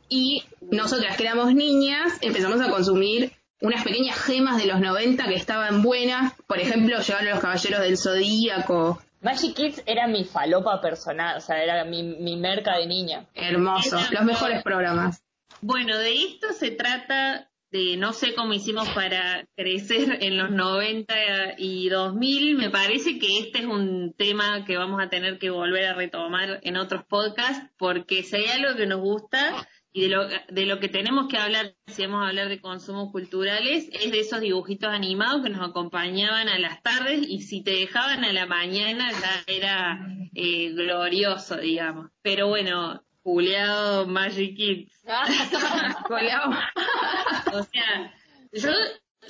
y 0.08 0.44
nosotras 0.70 1.16
que 1.16 1.24
éramos 1.24 1.54
niñas 1.54 2.12
empezamos 2.20 2.60
a 2.60 2.70
consumir 2.70 3.32
unas 3.60 3.82
pequeñas 3.82 4.18
gemas 4.18 4.58
de 4.58 4.66
los 4.66 4.80
90 4.80 5.26
que 5.26 5.34
estaban 5.34 5.82
buenas, 5.82 6.34
por 6.46 6.60
ejemplo, 6.60 7.00
llegaron 7.00 7.30
los 7.30 7.40
Caballeros 7.40 7.80
del 7.80 7.98
Zodíaco, 7.98 9.02
Magic 9.26 9.56
Kids 9.56 9.82
era 9.86 10.06
mi 10.06 10.22
falopa 10.22 10.80
personal, 10.80 11.38
o 11.38 11.40
sea, 11.40 11.60
era 11.60 11.84
mi, 11.84 12.04
mi 12.04 12.36
merca 12.36 12.78
de 12.78 12.86
niña. 12.86 13.26
hermoso, 13.34 13.98
los 14.12 14.22
mejores 14.22 14.62
programas. 14.62 15.20
Bueno, 15.60 15.98
de 15.98 16.14
esto 16.14 16.52
se 16.52 16.70
trata 16.70 17.50
de 17.72 17.96
no 17.96 18.12
sé 18.12 18.36
cómo 18.36 18.52
hicimos 18.52 18.88
para 18.90 19.44
crecer 19.56 20.18
en 20.22 20.38
los 20.38 20.52
90 20.52 21.14
y 21.58 21.88
2000. 21.88 22.56
Me 22.56 22.70
parece 22.70 23.18
que 23.18 23.40
este 23.40 23.58
es 23.58 23.64
un 23.64 24.14
tema 24.16 24.64
que 24.64 24.76
vamos 24.76 25.02
a 25.02 25.08
tener 25.08 25.40
que 25.40 25.50
volver 25.50 25.86
a 25.86 25.94
retomar 25.94 26.60
en 26.62 26.76
otros 26.76 27.04
podcasts 27.04 27.68
porque 27.78 28.22
si 28.22 28.36
hay 28.36 28.46
algo 28.46 28.76
que 28.76 28.86
nos 28.86 29.00
gusta 29.00 29.66
y 29.96 30.02
de 30.02 30.08
lo, 30.08 30.28
de 30.28 30.66
lo 30.66 30.78
que 30.78 30.90
tenemos 30.90 31.26
que 31.26 31.38
hablar, 31.38 31.74
si 31.86 32.02
vamos 32.02 32.22
a 32.22 32.28
hablar 32.28 32.50
de 32.50 32.60
consumos 32.60 33.10
culturales, 33.12 33.88
es 33.90 34.12
de 34.12 34.20
esos 34.20 34.42
dibujitos 34.42 34.92
animados 34.92 35.42
que 35.42 35.48
nos 35.48 35.66
acompañaban 35.66 36.50
a 36.50 36.58
las 36.58 36.82
tardes 36.82 37.26
y 37.26 37.40
si 37.40 37.62
te 37.62 37.70
dejaban 37.70 38.22
a 38.22 38.34
la 38.34 38.44
mañana 38.44 39.10
ya 39.10 39.42
era 39.46 40.06
eh, 40.34 40.72
glorioso, 40.72 41.56
digamos. 41.56 42.10
Pero 42.20 42.48
bueno, 42.48 43.02
Juliado 43.22 44.06
Magic 44.06 44.54
Kids. 44.54 45.02
O 47.54 47.62
sea, 47.62 48.12
yo, 48.52 48.72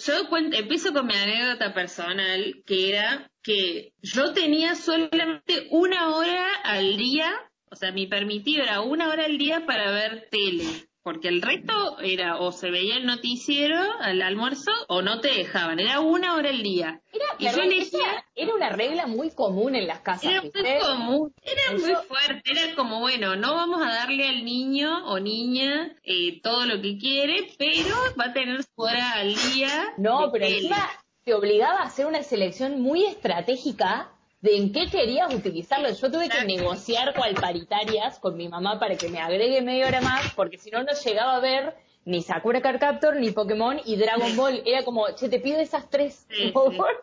yo 0.04 0.36
empiezo 0.52 0.92
con 0.92 1.06
mi 1.06 1.14
anécdota 1.14 1.74
personal, 1.74 2.60
que 2.66 2.88
era 2.88 3.30
que 3.40 3.92
yo 4.02 4.32
tenía 4.32 4.74
solamente 4.74 5.68
una 5.70 6.16
hora 6.16 6.44
al 6.64 6.96
día, 6.96 7.32
o 7.70 7.76
sea, 7.76 7.92
mi 7.92 8.06
permitido 8.06 8.62
era 8.62 8.80
una 8.80 9.08
hora 9.08 9.24
al 9.24 9.38
día 9.38 9.64
para 9.66 9.90
ver 9.90 10.28
tele, 10.30 10.64
porque 11.02 11.28
el 11.28 11.40
resto 11.42 11.98
era 12.00 12.38
o 12.38 12.50
se 12.52 12.70
veía 12.70 12.96
el 12.96 13.06
noticiero 13.06 13.78
al 14.00 14.22
almuerzo 14.22 14.70
o 14.88 15.02
no 15.02 15.20
te 15.20 15.28
dejaban, 15.28 15.78
era 15.78 16.00
una 16.00 16.34
hora 16.34 16.50
al 16.50 16.62
día. 16.62 17.00
Era, 17.12 17.24
Y 17.38 17.44
yo 17.56 17.62
elegía- 17.62 18.24
era 18.34 18.54
una 18.54 18.70
regla 18.70 19.06
muy 19.06 19.30
común 19.30 19.74
en 19.76 19.86
las 19.86 20.00
casas, 20.00 20.24
Era 20.32 20.42
muy 20.42 20.50
común, 20.80 21.34
era 21.42 21.78
muy 21.78 21.94
fuerte, 22.06 22.42
era 22.50 22.74
como, 22.74 23.00
bueno, 23.00 23.36
no 23.36 23.54
vamos 23.54 23.80
a 23.82 23.88
darle 23.92 24.28
al 24.28 24.44
niño 24.44 25.06
o 25.06 25.18
niña 25.20 25.94
eh, 26.02 26.40
todo 26.42 26.66
lo 26.66 26.80
que 26.82 26.98
quiere, 26.98 27.50
pero 27.58 27.94
va 28.18 28.26
a 28.26 28.32
tener 28.32 28.62
su 28.62 28.70
hora 28.76 29.12
al 29.14 29.34
día. 29.34 29.92
No, 29.96 30.30
pero 30.32 30.44
encima 30.46 30.88
te 31.24 31.34
obligaba 31.34 31.80
a 31.80 31.84
hacer 31.86 32.06
una 32.06 32.22
selección 32.22 32.80
muy 32.80 33.04
estratégica 33.04 34.12
de 34.46 34.56
en 34.56 34.72
qué 34.72 34.86
querías 34.88 35.34
utilizarlo. 35.34 35.88
Yo 35.90 36.10
tuve 36.10 36.28
que 36.28 36.44
negociar 36.44 37.14
cual 37.14 37.34
paritarias 37.34 38.18
con 38.18 38.36
mi 38.36 38.48
mamá 38.48 38.78
para 38.78 38.96
que 38.96 39.08
me 39.08 39.18
agregue 39.20 39.60
media 39.60 39.86
hora 39.88 40.00
más, 40.00 40.32
porque 40.34 40.56
si 40.58 40.70
no, 40.70 40.82
no 40.84 40.92
llegaba 41.04 41.36
a 41.36 41.40
ver 41.40 41.74
ni 42.04 42.22
Sakura 42.22 42.60
Card 42.62 42.78
Captor, 42.78 43.16
ni 43.16 43.32
Pokémon 43.32 43.80
y 43.84 43.96
Dragon 43.96 44.36
Ball. 44.36 44.62
Era 44.64 44.84
como, 44.84 45.06
che, 45.16 45.28
te 45.28 45.40
pido 45.40 45.58
esas 45.58 45.90
tres. 45.90 46.26
Sí, 46.30 46.50
por 46.52 46.70
sí. 46.70 46.76
favor. 46.76 47.02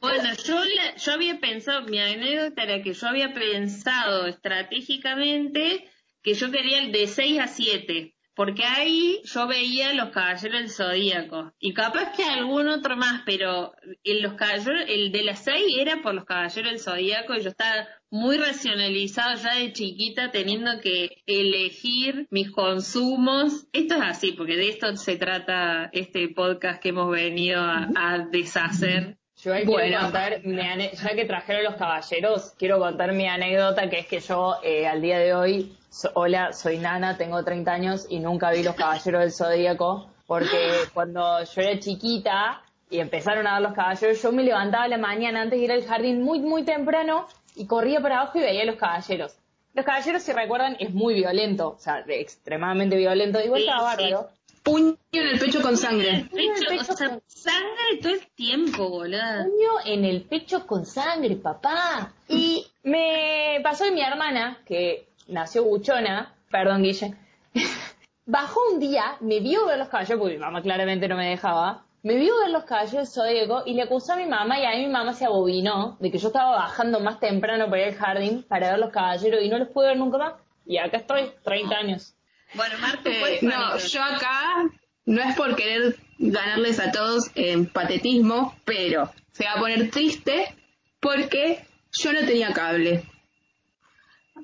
Bueno, 0.00 0.30
yo, 0.46 0.54
la- 0.64 0.96
yo 0.96 1.12
había 1.12 1.38
pensado, 1.40 1.82
mi 1.82 1.98
anécdota 1.98 2.62
era 2.62 2.82
que 2.82 2.94
yo 2.94 3.06
había 3.06 3.34
pensado 3.34 4.26
estratégicamente 4.26 5.86
que 6.22 6.34
yo 6.34 6.50
quería 6.50 6.78
el 6.80 6.90
de 6.92 7.06
6 7.06 7.38
a 7.38 7.46
7, 7.48 8.14
porque 8.40 8.64
ahí 8.64 9.20
yo 9.24 9.46
veía 9.46 9.92
los 9.92 10.08
caballeros 10.08 10.60
del 10.62 10.70
zodíaco, 10.70 11.52
y 11.60 11.74
capaz 11.74 12.16
que 12.16 12.24
algún 12.24 12.68
otro 12.68 12.96
más, 12.96 13.20
pero 13.26 13.74
el, 14.02 14.22
los 14.22 14.32
caballeros, 14.32 14.84
el 14.88 15.12
de 15.12 15.24
las 15.24 15.40
6 15.40 15.76
era 15.78 16.00
por 16.00 16.14
los 16.14 16.24
caballeros 16.24 16.70
del 16.72 16.80
zodíaco, 16.80 17.34
y 17.34 17.42
yo 17.42 17.50
estaba 17.50 17.86
muy 18.08 18.38
racionalizado 18.38 19.34
ya 19.34 19.56
de 19.56 19.74
chiquita, 19.74 20.30
teniendo 20.30 20.80
que 20.80 21.22
elegir 21.26 22.28
mis 22.30 22.50
consumos. 22.50 23.66
Esto 23.74 23.96
es 23.96 24.00
así, 24.04 24.32
porque 24.32 24.56
de 24.56 24.70
esto 24.70 24.96
se 24.96 25.16
trata 25.16 25.90
este 25.92 26.26
podcast 26.30 26.82
que 26.82 26.88
hemos 26.88 27.10
venido 27.10 27.60
a, 27.60 27.90
a 27.94 28.26
deshacer. 28.30 29.18
Yo 29.36 29.52
ahí 29.52 29.66
Bueno. 29.66 29.82
quiero 29.82 30.00
contar, 30.00 30.40
mi 30.46 30.56
ya 30.56 31.14
que 31.14 31.26
trajeron 31.26 31.64
los 31.64 31.74
caballeros, 31.74 32.54
quiero 32.58 32.78
contar 32.78 33.12
mi 33.12 33.26
anécdota, 33.26 33.90
que 33.90 33.98
es 33.98 34.06
que 34.06 34.20
yo 34.20 34.56
eh, 34.62 34.86
al 34.86 35.02
día 35.02 35.18
de 35.18 35.34
hoy, 35.34 35.76
so- 35.90 36.10
hola, 36.14 36.52
soy 36.52 36.78
Nana, 36.78 37.16
tengo 37.16 37.42
30 37.44 37.72
años 37.72 38.06
y 38.08 38.20
nunca 38.20 38.50
vi 38.50 38.62
los 38.62 38.74
caballeros 38.74 39.20
del 39.22 39.32
Zodíaco, 39.32 40.08
porque 40.26 40.70
cuando 40.94 41.42
yo 41.44 41.62
era 41.62 41.78
chiquita 41.78 42.62
y 42.88 43.00
empezaron 43.00 43.46
a 43.46 43.52
dar 43.52 43.62
los 43.62 43.72
caballeros, 43.74 44.22
yo 44.22 44.32
me 44.32 44.42
levantaba 44.44 44.84
a 44.84 44.88
la 44.88 44.98
mañana 44.98 45.42
antes 45.42 45.58
de 45.58 45.64
ir 45.64 45.72
al 45.72 45.84
jardín 45.84 46.22
muy, 46.22 46.40
muy 46.40 46.62
temprano 46.64 47.26
y 47.56 47.66
corría 47.66 48.00
para 48.00 48.20
abajo 48.20 48.38
y 48.38 48.42
veía 48.42 48.64
los 48.64 48.76
caballeros. 48.76 49.34
Los 49.74 49.84
caballeros, 49.84 50.22
si 50.22 50.32
recuerdan, 50.32 50.76
es 50.80 50.92
muy 50.92 51.14
violento, 51.14 51.70
o 51.76 51.78
sea, 51.78 52.04
extremadamente 52.08 52.96
violento, 52.96 53.40
igual 53.40 53.60
sí. 53.62 53.68
bárbaro. 53.68 54.28
Puño 54.62 54.96
en 55.12 55.26
el 55.26 55.38
pecho 55.38 55.62
con 55.62 55.76
sangre. 55.76 56.26
Pecho, 56.32 56.68
pecho 56.68 56.92
o 56.92 56.96
sea, 56.96 57.08
con- 57.08 57.22
sangre 57.26 57.98
todo 58.02 58.12
el 58.12 58.26
tiempo, 58.34 58.88
boluda. 58.90 59.44
puño 59.44 59.70
en 59.86 60.04
el 60.04 60.22
pecho 60.22 60.66
con 60.66 60.84
sangre, 60.84 61.36
papá. 61.36 62.12
Y 62.28 62.66
me 62.82 63.58
pasó 63.62 63.84
que 63.84 63.92
mi 63.92 64.02
hermana, 64.02 64.58
que 64.66 65.06
nació 65.30 65.64
buchona, 65.64 66.34
perdón, 66.50 66.82
Guille, 66.82 67.14
bajó 68.26 68.60
un 68.72 68.80
día, 68.80 69.16
me 69.20 69.40
vio 69.40 69.66
ver 69.66 69.78
los 69.78 69.88
caballeros, 69.88 70.20
porque 70.20 70.34
mi 70.34 70.40
mamá 70.40 70.62
claramente 70.62 71.08
no 71.08 71.16
me 71.16 71.28
dejaba, 71.28 71.84
me 72.02 72.16
vio 72.16 72.38
ver 72.38 72.50
los 72.50 72.64
caballeros 72.64 73.12
Zodíaco 73.12 73.62
y 73.66 73.74
le 73.74 73.82
acusó 73.82 74.14
a 74.14 74.16
mi 74.16 74.26
mamá 74.26 74.58
y 74.58 74.64
a 74.64 74.70
mí 74.70 74.86
mi 74.86 74.92
mamá 74.92 75.12
se 75.12 75.26
abobinó 75.26 75.96
de 76.00 76.10
que 76.10 76.18
yo 76.18 76.28
estaba 76.28 76.52
bajando 76.52 77.00
más 77.00 77.20
temprano 77.20 77.68
para 77.68 77.82
ir 77.82 77.88
al 77.88 77.94
jardín 77.94 78.42
para 78.42 78.70
ver 78.70 78.78
los 78.78 78.90
caballeros 78.90 79.42
y 79.42 79.48
no 79.48 79.58
los 79.58 79.68
pude 79.68 79.88
ver 79.88 79.96
nunca 79.98 80.18
más. 80.18 80.32
Y 80.64 80.78
acá 80.78 80.98
estoy, 80.98 81.30
30 81.44 81.76
años. 81.76 82.14
Bueno, 82.54 82.78
Marco, 82.80 83.08
Eh, 83.08 83.16
¿cuál 83.20 83.36
fue 83.38 83.48
no, 83.48 83.76
yo 83.78 84.02
acá 84.02 84.70
no 85.04 85.22
es 85.22 85.36
por 85.36 85.56
querer 85.56 85.96
ganarles 86.18 86.80
a 86.80 86.90
todos 86.90 87.30
en 87.34 87.66
patetismo, 87.66 88.54
pero 88.64 89.10
se 89.32 89.44
va 89.44 89.52
a 89.52 89.58
poner 89.58 89.90
triste 89.90 90.54
porque 91.00 91.64
yo 91.92 92.12
no 92.12 92.20
tenía 92.20 92.52
cable. 92.52 93.04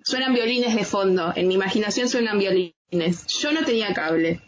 Suenan 0.05 0.35
violines 0.35 0.75
de 0.75 0.85
fondo, 0.85 1.33
en 1.35 1.49
mi 1.49 1.55
imaginación 1.55 2.09
suenan 2.09 2.39
violines. 2.39 3.27
Yo 3.41 3.53
no 3.53 3.65
tenía 3.65 3.93
cable. 3.95 4.41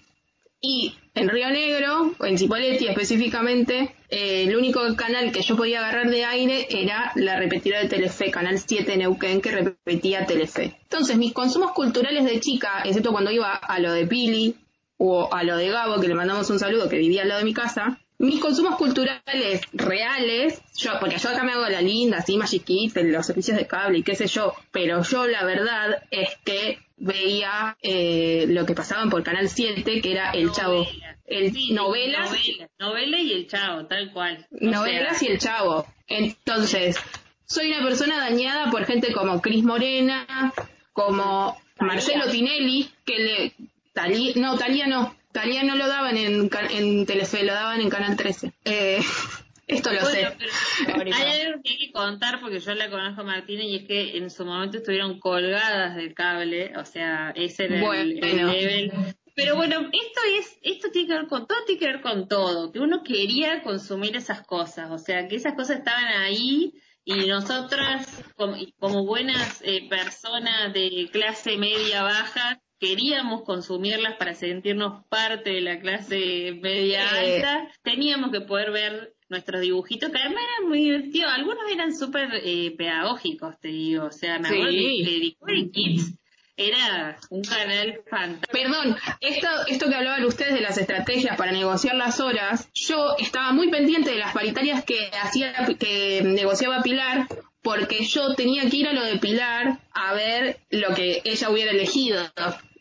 Y 0.61 0.95
en 1.15 1.29
Río 1.29 1.51
Negro, 1.51 2.15
o 2.19 2.27
en 2.27 2.39
Cipolletti 2.39 2.89
específicamente, 2.89 3.95
eh, 4.09 4.45
el 4.45 4.57
único 4.57 4.81
canal 4.97 5.31
que 5.33 5.43
yo 5.43 5.57
podía 5.57 5.81
agarrar 5.81 6.11
de 6.11 6.25
aire 6.25 6.67
era 6.71 7.13
la 7.15 7.39
repetidora 7.39 7.83
de 7.83 7.89
Telefe, 7.89 8.31
Canal 8.31 8.59
7 8.59 8.97
Neuquén, 8.97 9.41
que 9.41 9.53
repetía 9.53 10.27
Telefe. 10.27 10.77
Entonces, 10.83 11.17
mis 11.17 11.33
consumos 11.33 11.73
culturales 11.73 12.25
de 12.25 12.41
chica, 12.41 12.83
excepto 12.85 13.13
cuando 13.13 13.31
iba 13.31 13.55
a 13.55 13.79
lo 13.79 13.93
de 13.93 14.07
Pili 14.07 14.57
o 14.97 15.33
a 15.33 15.45
lo 15.45 15.57
de 15.57 15.69
Gabo, 15.69 16.01
que 16.01 16.09
le 16.09 16.15
mandamos 16.15 16.51
un 16.51 16.59
saludo, 16.59 16.89
que 16.89 16.99
vivía 16.99 17.23
al 17.23 17.29
lado 17.29 17.41
de 17.41 17.45
mi 17.45 17.55
casa, 17.55 18.01
mis 18.19 18.41
consumos 18.41 18.77
culturales 18.77 19.63
reales, 19.73 20.61
yo, 20.77 20.93
porque 21.01 21.19
yo 21.19 21.31
acá 21.31 21.45
me 21.45 21.53
hago 21.53 21.69
la 21.69 21.81
linda, 21.81 22.19
así 22.19 22.61
Kids, 22.61 22.97
los 22.97 23.27
servicios 23.27 23.57
de 23.57 23.67
cable 23.67 23.99
y 23.99 24.03
qué 24.03 24.17
sé 24.17 24.27
yo, 24.27 24.55
pero 24.73 25.03
yo 25.03 25.27
la 25.27 25.45
verdad 25.45 26.03
es 26.11 26.37
que 26.45 26.81
veía 26.97 27.77
eh, 27.81 28.47
lo 28.49 28.67
que 28.67 28.75
pasaban 28.75 29.09
por 29.09 29.23
Canal 29.23 29.49
7, 29.49 30.01
que 30.01 30.13
era 30.13 30.33
El 30.33 30.51
Chavo. 30.51 30.87
El, 31.27 31.53
novelas. 31.75 32.31
Novela, 32.79 33.21
y 33.21 33.33
El 33.33 33.47
Chavo, 33.47 33.87
tal 33.87 34.13
cual. 34.13 34.47
novelas 34.51 35.23
y 35.23 35.29
El 35.29 35.39
Chavo. 35.39 35.87
Entonces, 36.09 36.97
soy 37.45 37.71
una 37.71 37.85
persona 37.85 38.19
dañada 38.19 38.71
por 38.71 38.85
gente 38.85 39.13
como 39.13 39.41
Cris 39.41 39.63
Morena, 39.63 40.53
como 40.93 41.57
Marcelo 41.79 42.31
Tinelli, 42.31 42.91
que 43.05 43.19
le... 43.19 44.41
no, 44.41 44.59
Talía 44.59 44.87
no. 44.87 45.18
Talía 45.33 45.63
no 45.63 45.77
lo 45.77 45.87
daban 45.87 46.17
en, 46.17 46.51
en 46.71 47.07
Telefe, 47.07 47.45
lo 47.45 47.53
daban 47.53 47.81
en 47.81 47.91
Canal 47.91 48.17
13. 48.17 48.53
Eh, 48.65 49.01
esto 49.67 49.93
lo 49.93 50.05
sé. 50.07 50.27
hay 50.27 51.41
algo 51.41 51.63
que 51.63 51.71
hay 51.71 51.79
que 51.79 51.93
contar 51.93 52.41
porque 52.41 52.61
yo 52.61 52.75
la 52.75 52.91
conozco 52.91 53.21
a 53.21 53.25
Martina 53.25 53.63
y 53.63 53.77
es 53.77 53.87
que 53.87 54.17
en 54.17 54.31
su 54.31 54.45
momento 54.45 54.79
estuvieron 54.79 55.21
colgadas 55.21 55.97
del 55.97 56.15
cable, 56.15 56.73
o 56.77 56.85
sea, 56.85 57.33
ese 57.37 57.67
era 57.67 57.95
el, 57.95 58.15
level. 58.17 58.93
Pero 59.35 59.55
bueno, 59.55 59.79
esto 59.81 60.21
es, 60.37 60.59
esto 60.63 60.91
tiene 60.91 61.09
que 61.09 61.15
ver 61.15 61.29
con 61.29 61.47
todo, 61.47 61.59
tiene 61.65 61.79
que 61.79 61.87
ver 61.87 62.01
con 62.01 62.27
todo, 62.27 62.73
que 62.73 62.81
uno 62.81 63.05
quería 63.05 63.63
consumir 63.63 64.17
esas 64.17 64.45
cosas, 64.45 64.91
o 64.91 64.99
sea, 64.99 65.29
que 65.29 65.37
esas 65.37 65.55
cosas 65.55 65.79
estaban 65.79 66.09
ahí 66.09 66.73
y 67.05 67.27
nosotras, 67.27 68.23
como, 68.37 68.57
como 68.79 69.07
buenas 69.07 69.63
eh, 69.63 69.89
personas 69.89 70.73
de 70.73 71.09
clase 71.13 71.57
media 71.57 72.03
baja, 72.03 72.61
queríamos 72.79 73.43
consumirlas 73.43 74.17
para 74.17 74.35
sentirnos 74.35 75.05
parte 75.09 75.51
de 75.51 75.61
la 75.61 75.81
clase 75.81 76.59
media 76.61 77.03
eh. 77.23 77.37
alta, 77.37 77.73
teníamos 77.83 78.31
que 78.31 78.41
poder 78.41 78.71
ver 78.71 79.15
nuestros 79.29 79.61
dibujitos, 79.61 80.11
que 80.11 80.19
además 80.19 80.43
eran 80.43 80.69
muy 80.69 80.81
divertidos. 80.81 81.33
Algunos 81.33 81.71
eran 81.71 81.95
súper 81.95 82.31
eh, 82.43 82.75
pedagógicos, 82.77 83.59
te 83.61 83.69
digo. 83.69 84.07
O 84.07 84.13
sea, 84.13 84.39
me 84.39 84.49
acuerdo 84.49 84.73
que 84.73 85.71
Kids 85.71 86.15
era 86.57 87.17
un 87.31 87.43
canal 87.43 88.01
fantástico. 88.11 88.53
Perdón, 88.53 88.97
esto, 89.21 89.49
esto 89.69 89.89
que 89.89 89.95
hablaban 89.95 90.25
ustedes 90.25 90.55
de 90.55 90.61
las 90.61 90.77
estrategias 90.77 91.37
para 91.37 91.53
negociar 91.53 91.95
las 91.95 92.21
horas, 92.21 92.69
yo 92.75 93.17
estaba 93.19 93.53
muy 93.53 93.71
pendiente 93.71 94.11
de 94.11 94.19
las 94.19 94.35
paritarias 94.35 94.85
que 94.85 95.11
hacía, 95.23 95.55
que 95.79 96.23
negociaba 96.25 96.83
Pilar, 96.83 97.29
porque 97.63 98.05
yo 98.05 98.35
tenía 98.35 98.69
que 98.69 98.77
ir 98.77 98.89
a 98.89 98.93
lo 98.93 99.05
de 99.05 99.19
Pilar 99.19 99.79
a 99.93 100.15
ver 100.15 100.59
lo 100.71 100.95
que 100.95 101.23
ella 101.25 101.51
hubiera 101.51 101.71
elegido. 101.71 102.23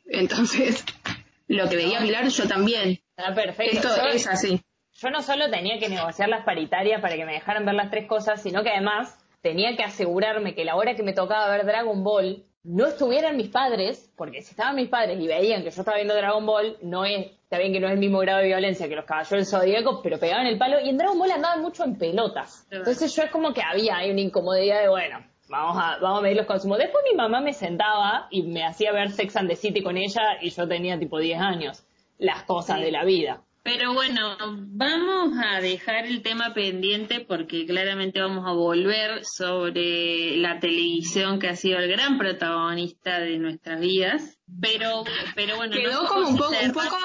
Entonces, 0.09 0.83
lo 1.47 1.67
que 1.69 1.75
veía 1.75 1.99
Pilar 1.99 2.27
yo 2.27 2.47
también. 2.47 2.99
Está 3.15 3.33
perfecto. 3.33 3.87
Esto 3.89 4.07
es 4.07 4.27
así 4.27 4.61
yo 4.99 5.11
no 5.11 5.21
solo 5.21 5.49
tenía 5.49 5.77
que 5.79 5.89
negociar 5.89 6.29
las 6.29 6.43
paritarias 6.43 7.01
para 7.01 7.15
que 7.15 7.25
me 7.25 7.33
dejaran 7.33 7.65
ver 7.65 7.75
las 7.75 7.91
tres 7.91 8.07
cosas, 8.07 8.41
sino 8.41 8.63
que 8.63 8.71
además 8.71 9.15
tenía 9.41 9.75
que 9.75 9.83
asegurarme 9.83 10.55
que 10.55 10.65
la 10.65 10.75
hora 10.75 10.95
que 10.95 11.03
me 11.03 11.13
tocaba 11.13 11.49
ver 11.49 11.65
Dragon 11.65 12.03
Ball 12.03 12.43
no 12.63 12.87
estuvieran 12.87 13.37
mis 13.37 13.49
padres, 13.49 14.11
porque 14.17 14.41
si 14.41 14.51
estaban 14.51 14.75
mis 14.75 14.89
padres 14.89 15.19
y 15.19 15.27
veían 15.27 15.63
que 15.63 15.69
yo 15.69 15.81
estaba 15.81 15.97
viendo 15.97 16.15
Dragon 16.15 16.45
Ball, 16.45 16.77
no 16.81 17.05
es, 17.05 17.27
está 17.43 17.59
bien 17.59 17.71
que 17.71 17.79
no 17.79 17.87
es 17.87 17.93
el 17.93 17.99
mismo 17.99 18.19
grado 18.19 18.39
de 18.39 18.47
violencia 18.47 18.89
que 18.89 18.95
los 18.95 19.05
caballeros 19.05 19.29
del 19.29 19.45
Zodíaco, 19.45 20.01
pero 20.01 20.19
pegaban 20.19 20.47
el 20.47 20.57
palo 20.57 20.79
y 20.81 20.89
en 20.89 20.97
Dragon 20.97 21.17
Ball 21.17 21.31
andaban 21.31 21.61
mucho 21.61 21.83
en 21.83 21.95
pelotas. 21.95 22.67
Entonces 22.71 23.15
yo 23.15 23.23
es 23.23 23.31
como 23.31 23.53
que 23.53 23.61
había 23.61 23.97
ahí 23.97 24.09
una 24.09 24.21
incomodidad 24.21 24.81
de, 24.81 24.89
bueno, 24.89 25.19
vamos 25.49 25.77
a, 25.77 25.97
vamos 25.99 26.19
a 26.19 26.21
medir 26.21 26.37
los 26.37 26.45
consumos. 26.45 26.77
Después 26.77 27.03
mi 27.09 27.15
mamá 27.15 27.41
me 27.41 27.53
sentaba 27.53 28.27
y 28.29 28.43
me 28.43 28.63
hacía 28.63 28.91
ver 28.91 29.11
Sex 29.11 29.35
and 29.35 29.49
the 29.49 29.55
City 29.55 29.81
con 29.81 29.97
ella 29.97 30.37
y 30.41 30.49
yo 30.49 30.67
tenía 30.67 30.99
tipo 30.99 31.19
10 31.19 31.39
años. 31.39 31.83
Las 32.17 32.43
cosas 32.43 32.79
de 32.81 32.91
la 32.91 33.03
vida. 33.03 33.43
Pero 33.67 33.93
bueno, 33.93 34.37
vamos 34.39 35.33
a 35.43 35.59
dejar 35.59 36.05
el 36.05 36.21
tema 36.21 36.53
pendiente 36.53 37.19
porque 37.19 37.65
claramente 37.65 38.21
vamos 38.21 38.47
a 38.47 38.53
volver 38.53 39.25
sobre 39.25 40.37
la 40.37 40.61
televisión 40.61 41.37
que 41.37 41.49
ha 41.49 41.55
sido 41.57 41.79
el 41.79 41.89
gran 41.89 42.17
protagonista 42.17 43.19
de 43.19 43.37
nuestras 43.37 43.81
vidas. 43.81 44.39
Pero, 44.61 45.03
pero 45.35 45.57
bueno, 45.57 45.75
quedó 45.75 46.07
como 46.07 46.29
un 46.29 46.37
poco, 46.37 46.53
un 46.63 46.71
poco 46.71 46.95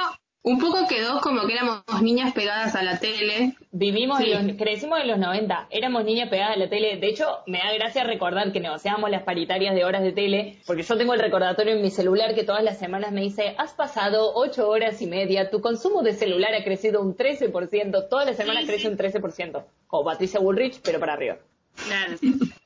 un 0.44 0.58
poco 0.58 0.88
quedó 0.88 1.20
como 1.20 1.46
que 1.46 1.52
éramos 1.52 1.82
niñas 2.02 2.32
pegadas 2.32 2.74
a 2.74 2.82
la 2.82 2.98
tele. 2.98 3.54
Vivimos, 3.70 4.20
los, 4.26 4.56
crecimos 4.56 5.00
en 5.00 5.08
los 5.08 5.18
90, 5.18 5.68
éramos 5.70 6.04
niñas 6.04 6.28
pegadas 6.28 6.56
a 6.56 6.58
la 6.58 6.68
tele. 6.68 6.96
De 6.96 7.08
hecho, 7.08 7.26
me 7.46 7.58
da 7.58 7.72
gracia 7.72 8.04
recordar 8.04 8.52
que 8.52 8.60
negociábamos 8.60 9.10
las 9.10 9.22
paritarias 9.22 9.74
de 9.74 9.84
horas 9.84 10.02
de 10.02 10.12
tele, 10.12 10.58
porque 10.66 10.82
yo 10.82 10.96
tengo 10.96 11.14
el 11.14 11.20
recordatorio 11.20 11.74
en 11.74 11.82
mi 11.82 11.90
celular 11.90 12.34
que 12.34 12.44
todas 12.44 12.64
las 12.64 12.78
semanas 12.78 13.12
me 13.12 13.20
dice, 13.20 13.54
has 13.56 13.72
pasado 13.72 14.32
8 14.34 14.68
horas 14.68 15.00
y 15.00 15.06
media, 15.06 15.48
tu 15.50 15.60
consumo 15.60 16.02
de 16.02 16.12
celular 16.12 16.54
ha 16.54 16.64
crecido 16.64 17.00
un 17.00 17.16
13%, 17.16 18.08
todas 18.08 18.26
las 18.26 18.36
semanas 18.36 18.64
crece 18.66 18.88
un 18.88 18.96
13%. 18.96 19.64
Como 19.86 20.04
Patricia 20.04 20.40
Bullrich, 20.40 20.80
pero 20.82 20.98
para 20.98 21.12
arriba. 21.12 21.36
Claro, 21.74 22.16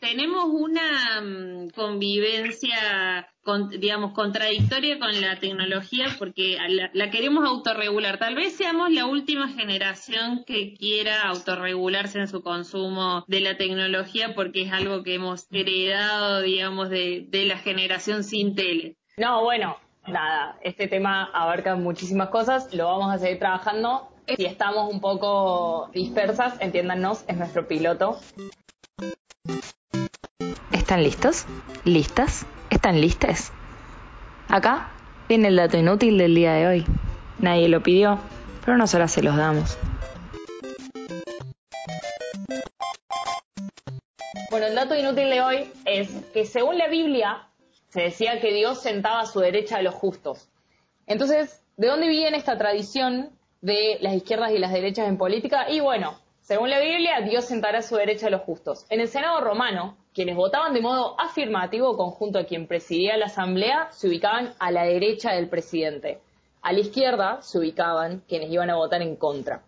tenemos 0.01 0.45
una 0.47 1.21
mm, 1.21 1.71
convivencia, 1.71 3.29
digamos, 3.79 4.13
contradictoria 4.13 4.99
con 4.99 5.21
la 5.21 5.37
tecnología 5.37 6.07
porque 6.19 6.59
la, 6.93 7.11
queremos 7.11 7.47
autorregular. 7.47 8.19
Tal 8.19 8.35
vez 8.35 8.57
seamos 8.57 8.91
la 8.91 9.07
última 9.07 9.49
generación 9.49 10.45
que 10.45 10.75
quiera 10.75 11.23
autorregularse 11.29 12.19
en 12.19 12.29
su 12.29 12.43
consumo 12.43 13.25
de 13.29 13.41
la 13.41 13.57
tecnología 13.57 14.35
porque 14.35 14.63
es 14.63 14.73
algo 14.73 15.03
que 15.03 15.15
hemos 15.15 15.47
heredado, 15.51 16.43
digamos, 16.43 16.91
de, 16.91 17.27
de 17.29 17.47
la 17.47 17.59
generación 17.59 18.25
sin 18.25 18.55
tele. 18.55 18.97
No, 19.17 19.43
bueno, 19.43 19.77
nada, 20.07 20.59
este 20.63 20.89
tema 20.89 21.25
abarca 21.33 21.75
muchísimas 21.77 22.29
cosas, 22.29 22.73
lo 22.75 22.87
vamos 22.87 23.15
a 23.15 23.19
seguir 23.19 23.39
trabajando. 23.39 24.09
Si 24.37 24.45
estamos 24.45 24.93
un 24.93 25.01
poco 25.01 25.89
dispersas, 25.95 26.55
entiéndanos, 26.61 27.25
es 27.29 27.37
nuestro 27.37 27.69
piloto. 27.69 28.19
¿Están 30.73 31.03
listos? 31.03 31.47
¿Listas? 31.85 32.47
¿Están 32.71 33.01
listes? 33.01 33.53
Acá 34.49 34.91
viene 35.29 35.49
el 35.49 35.57
dato 35.57 35.77
inútil 35.77 36.19
del 36.19 36.35
día 36.35 36.53
de 36.55 36.67
hoy. 36.67 36.87
Nadie 37.39 37.69
lo 37.69 37.83
pidió, 37.83 38.19
pero 38.65 38.77
nosotras 38.77 39.13
se 39.13 39.23
los 39.23 39.37
damos. 39.37 39.77
Bueno, 44.51 44.67
el 44.67 44.75
dato 44.75 44.95
inútil 44.95 45.29
de 45.29 45.43
hoy 45.43 45.73
es 45.85 46.09
que 46.33 46.45
según 46.45 46.79
la 46.79 46.89
Biblia 46.89 47.49
se 47.89 48.03
decía 48.03 48.41
que 48.41 48.53
Dios 48.53 48.83
sentaba 48.83 49.21
a 49.21 49.27
su 49.27 49.41
derecha 49.41 49.79
a 49.79 49.83
los 49.83 49.95
justos. 49.95 50.49
Entonces, 51.07 51.63
¿de 51.77 51.89
dónde 51.89 52.09
viene 52.09 52.37
esta 52.37 52.57
tradición 52.57 53.31
de 53.61 53.99
las 54.01 54.15
izquierdas 54.15 54.53
y 54.53 54.59
las 54.59 54.73
derechas 54.73 55.09
en 55.09 55.19
política? 55.19 55.71
Y 55.71 55.81
bueno, 55.81 56.19
según 56.47 56.71
la 56.71 56.79
Biblia, 56.79 57.23
Dios 57.23 57.47
sentará 57.47 57.81
a 57.81 57.83
su 57.83 57.97
derecha 57.97 58.29
a 58.29 58.31
los 58.31 58.43
justos. 58.43 58.87
En 58.89 59.01
el 59.01 59.09
Senado 59.09 59.41
romano, 59.41 59.97
quienes 60.15 60.37
votaban 60.37 60.75
de 60.75 60.81
modo 60.81 61.21
afirmativo 61.21 61.97
conjunto 61.97 62.39
a 62.39 62.45
quien 62.45 62.69
presidía 62.69 63.17
la 63.17 63.27
asamblea 63.27 63.89
se 63.91 64.07
ubicaban 64.07 64.55
a 64.61 64.71
la 64.71 64.85
derecha 64.85 65.33
del 65.33 65.49
presidente. 65.49 66.21
A 66.63 66.73
la 66.73 66.79
izquierda 66.79 67.43
se 67.43 67.59
ubicaban 67.59 68.23
quienes 68.29 68.53
iban 68.53 68.71
a 68.71 68.77
votar 68.77 69.03
en 69.03 69.17
contra. 69.17 69.63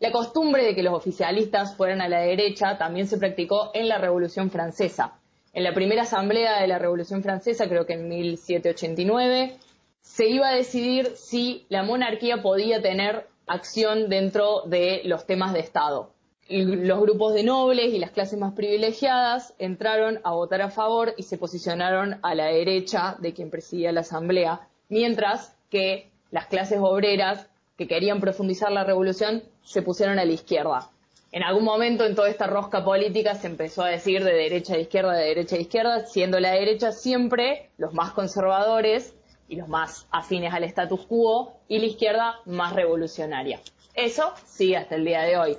La 0.00 0.12
costumbre 0.12 0.66
de 0.66 0.74
que 0.74 0.82
los 0.82 0.92
oficialistas 0.92 1.74
fueran 1.74 2.02
a 2.02 2.10
la 2.10 2.20
derecha 2.20 2.76
también 2.76 3.06
se 3.06 3.16
practicó 3.16 3.70
en 3.72 3.88
la 3.88 3.96
Revolución 3.96 4.50
Francesa. 4.50 5.14
En 5.54 5.64
la 5.64 5.72
primera 5.72 6.02
asamblea 6.02 6.60
de 6.60 6.68
la 6.68 6.78
Revolución 6.78 7.22
Francesa, 7.22 7.70
creo 7.70 7.86
que 7.86 7.94
en 7.94 8.06
1789, 8.06 9.56
se 10.02 10.28
iba 10.28 10.48
a 10.48 10.54
decidir 10.54 11.16
si 11.16 11.64
la 11.70 11.84
monarquía 11.84 12.42
podía 12.42 12.82
tener 12.82 13.26
acción 13.46 14.10
dentro 14.10 14.64
de 14.66 15.00
los 15.04 15.24
temas 15.24 15.54
de 15.54 15.60
Estado 15.60 16.10
los 16.48 17.00
grupos 17.00 17.34
de 17.34 17.42
nobles 17.42 17.92
y 17.92 17.98
las 17.98 18.10
clases 18.10 18.38
más 18.38 18.54
privilegiadas 18.54 19.54
entraron 19.58 20.20
a 20.24 20.32
votar 20.32 20.62
a 20.62 20.70
favor 20.70 21.12
y 21.18 21.22
se 21.24 21.36
posicionaron 21.36 22.18
a 22.22 22.34
la 22.34 22.46
derecha 22.46 23.16
de 23.18 23.34
quien 23.34 23.50
presidía 23.50 23.92
la 23.92 24.00
asamblea, 24.00 24.66
mientras 24.88 25.54
que 25.70 26.10
las 26.30 26.46
clases 26.46 26.78
obreras 26.80 27.46
que 27.76 27.86
querían 27.86 28.20
profundizar 28.20 28.72
la 28.72 28.84
revolución 28.84 29.42
se 29.62 29.82
pusieron 29.82 30.18
a 30.18 30.24
la 30.24 30.32
izquierda. 30.32 30.90
En 31.32 31.42
algún 31.42 31.64
momento 31.64 32.06
en 32.06 32.14
toda 32.14 32.30
esta 32.30 32.46
rosca 32.46 32.82
política 32.82 33.34
se 33.34 33.48
empezó 33.48 33.82
a 33.82 33.88
decir 33.88 34.24
de 34.24 34.32
derecha 34.32 34.74
a 34.74 34.78
izquierda, 34.78 35.12
de 35.12 35.26
derecha 35.26 35.56
a 35.56 35.60
izquierda, 35.60 36.06
siendo 36.06 36.40
la 36.40 36.52
derecha 36.52 36.92
siempre 36.92 37.68
los 37.76 37.92
más 37.92 38.12
conservadores 38.12 39.14
y 39.48 39.56
los 39.56 39.68
más 39.68 40.06
afines 40.10 40.54
al 40.54 40.64
status 40.64 41.04
quo 41.06 41.52
y 41.68 41.78
la 41.78 41.86
izquierda 41.86 42.36
más 42.46 42.72
revolucionaria. 42.72 43.60
Eso 43.92 44.32
sigue 44.46 44.78
hasta 44.78 44.94
el 44.94 45.04
día 45.04 45.22
de 45.22 45.36
hoy 45.36 45.58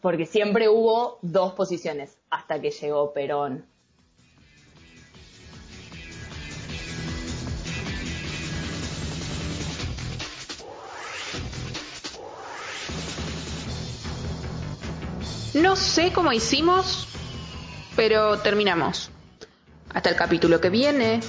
porque 0.00 0.26
siempre 0.26 0.68
hubo 0.68 1.18
dos 1.22 1.54
posiciones 1.54 2.16
hasta 2.30 2.60
que 2.60 2.70
llegó 2.70 3.12
Perón. 3.12 3.66
No 15.54 15.74
sé 15.74 16.12
cómo 16.12 16.32
hicimos, 16.32 17.08
pero 17.96 18.38
terminamos. 18.38 19.10
Hasta 19.92 20.10
el 20.10 20.16
capítulo 20.16 20.60
que 20.60 20.70
viene. 20.70 21.20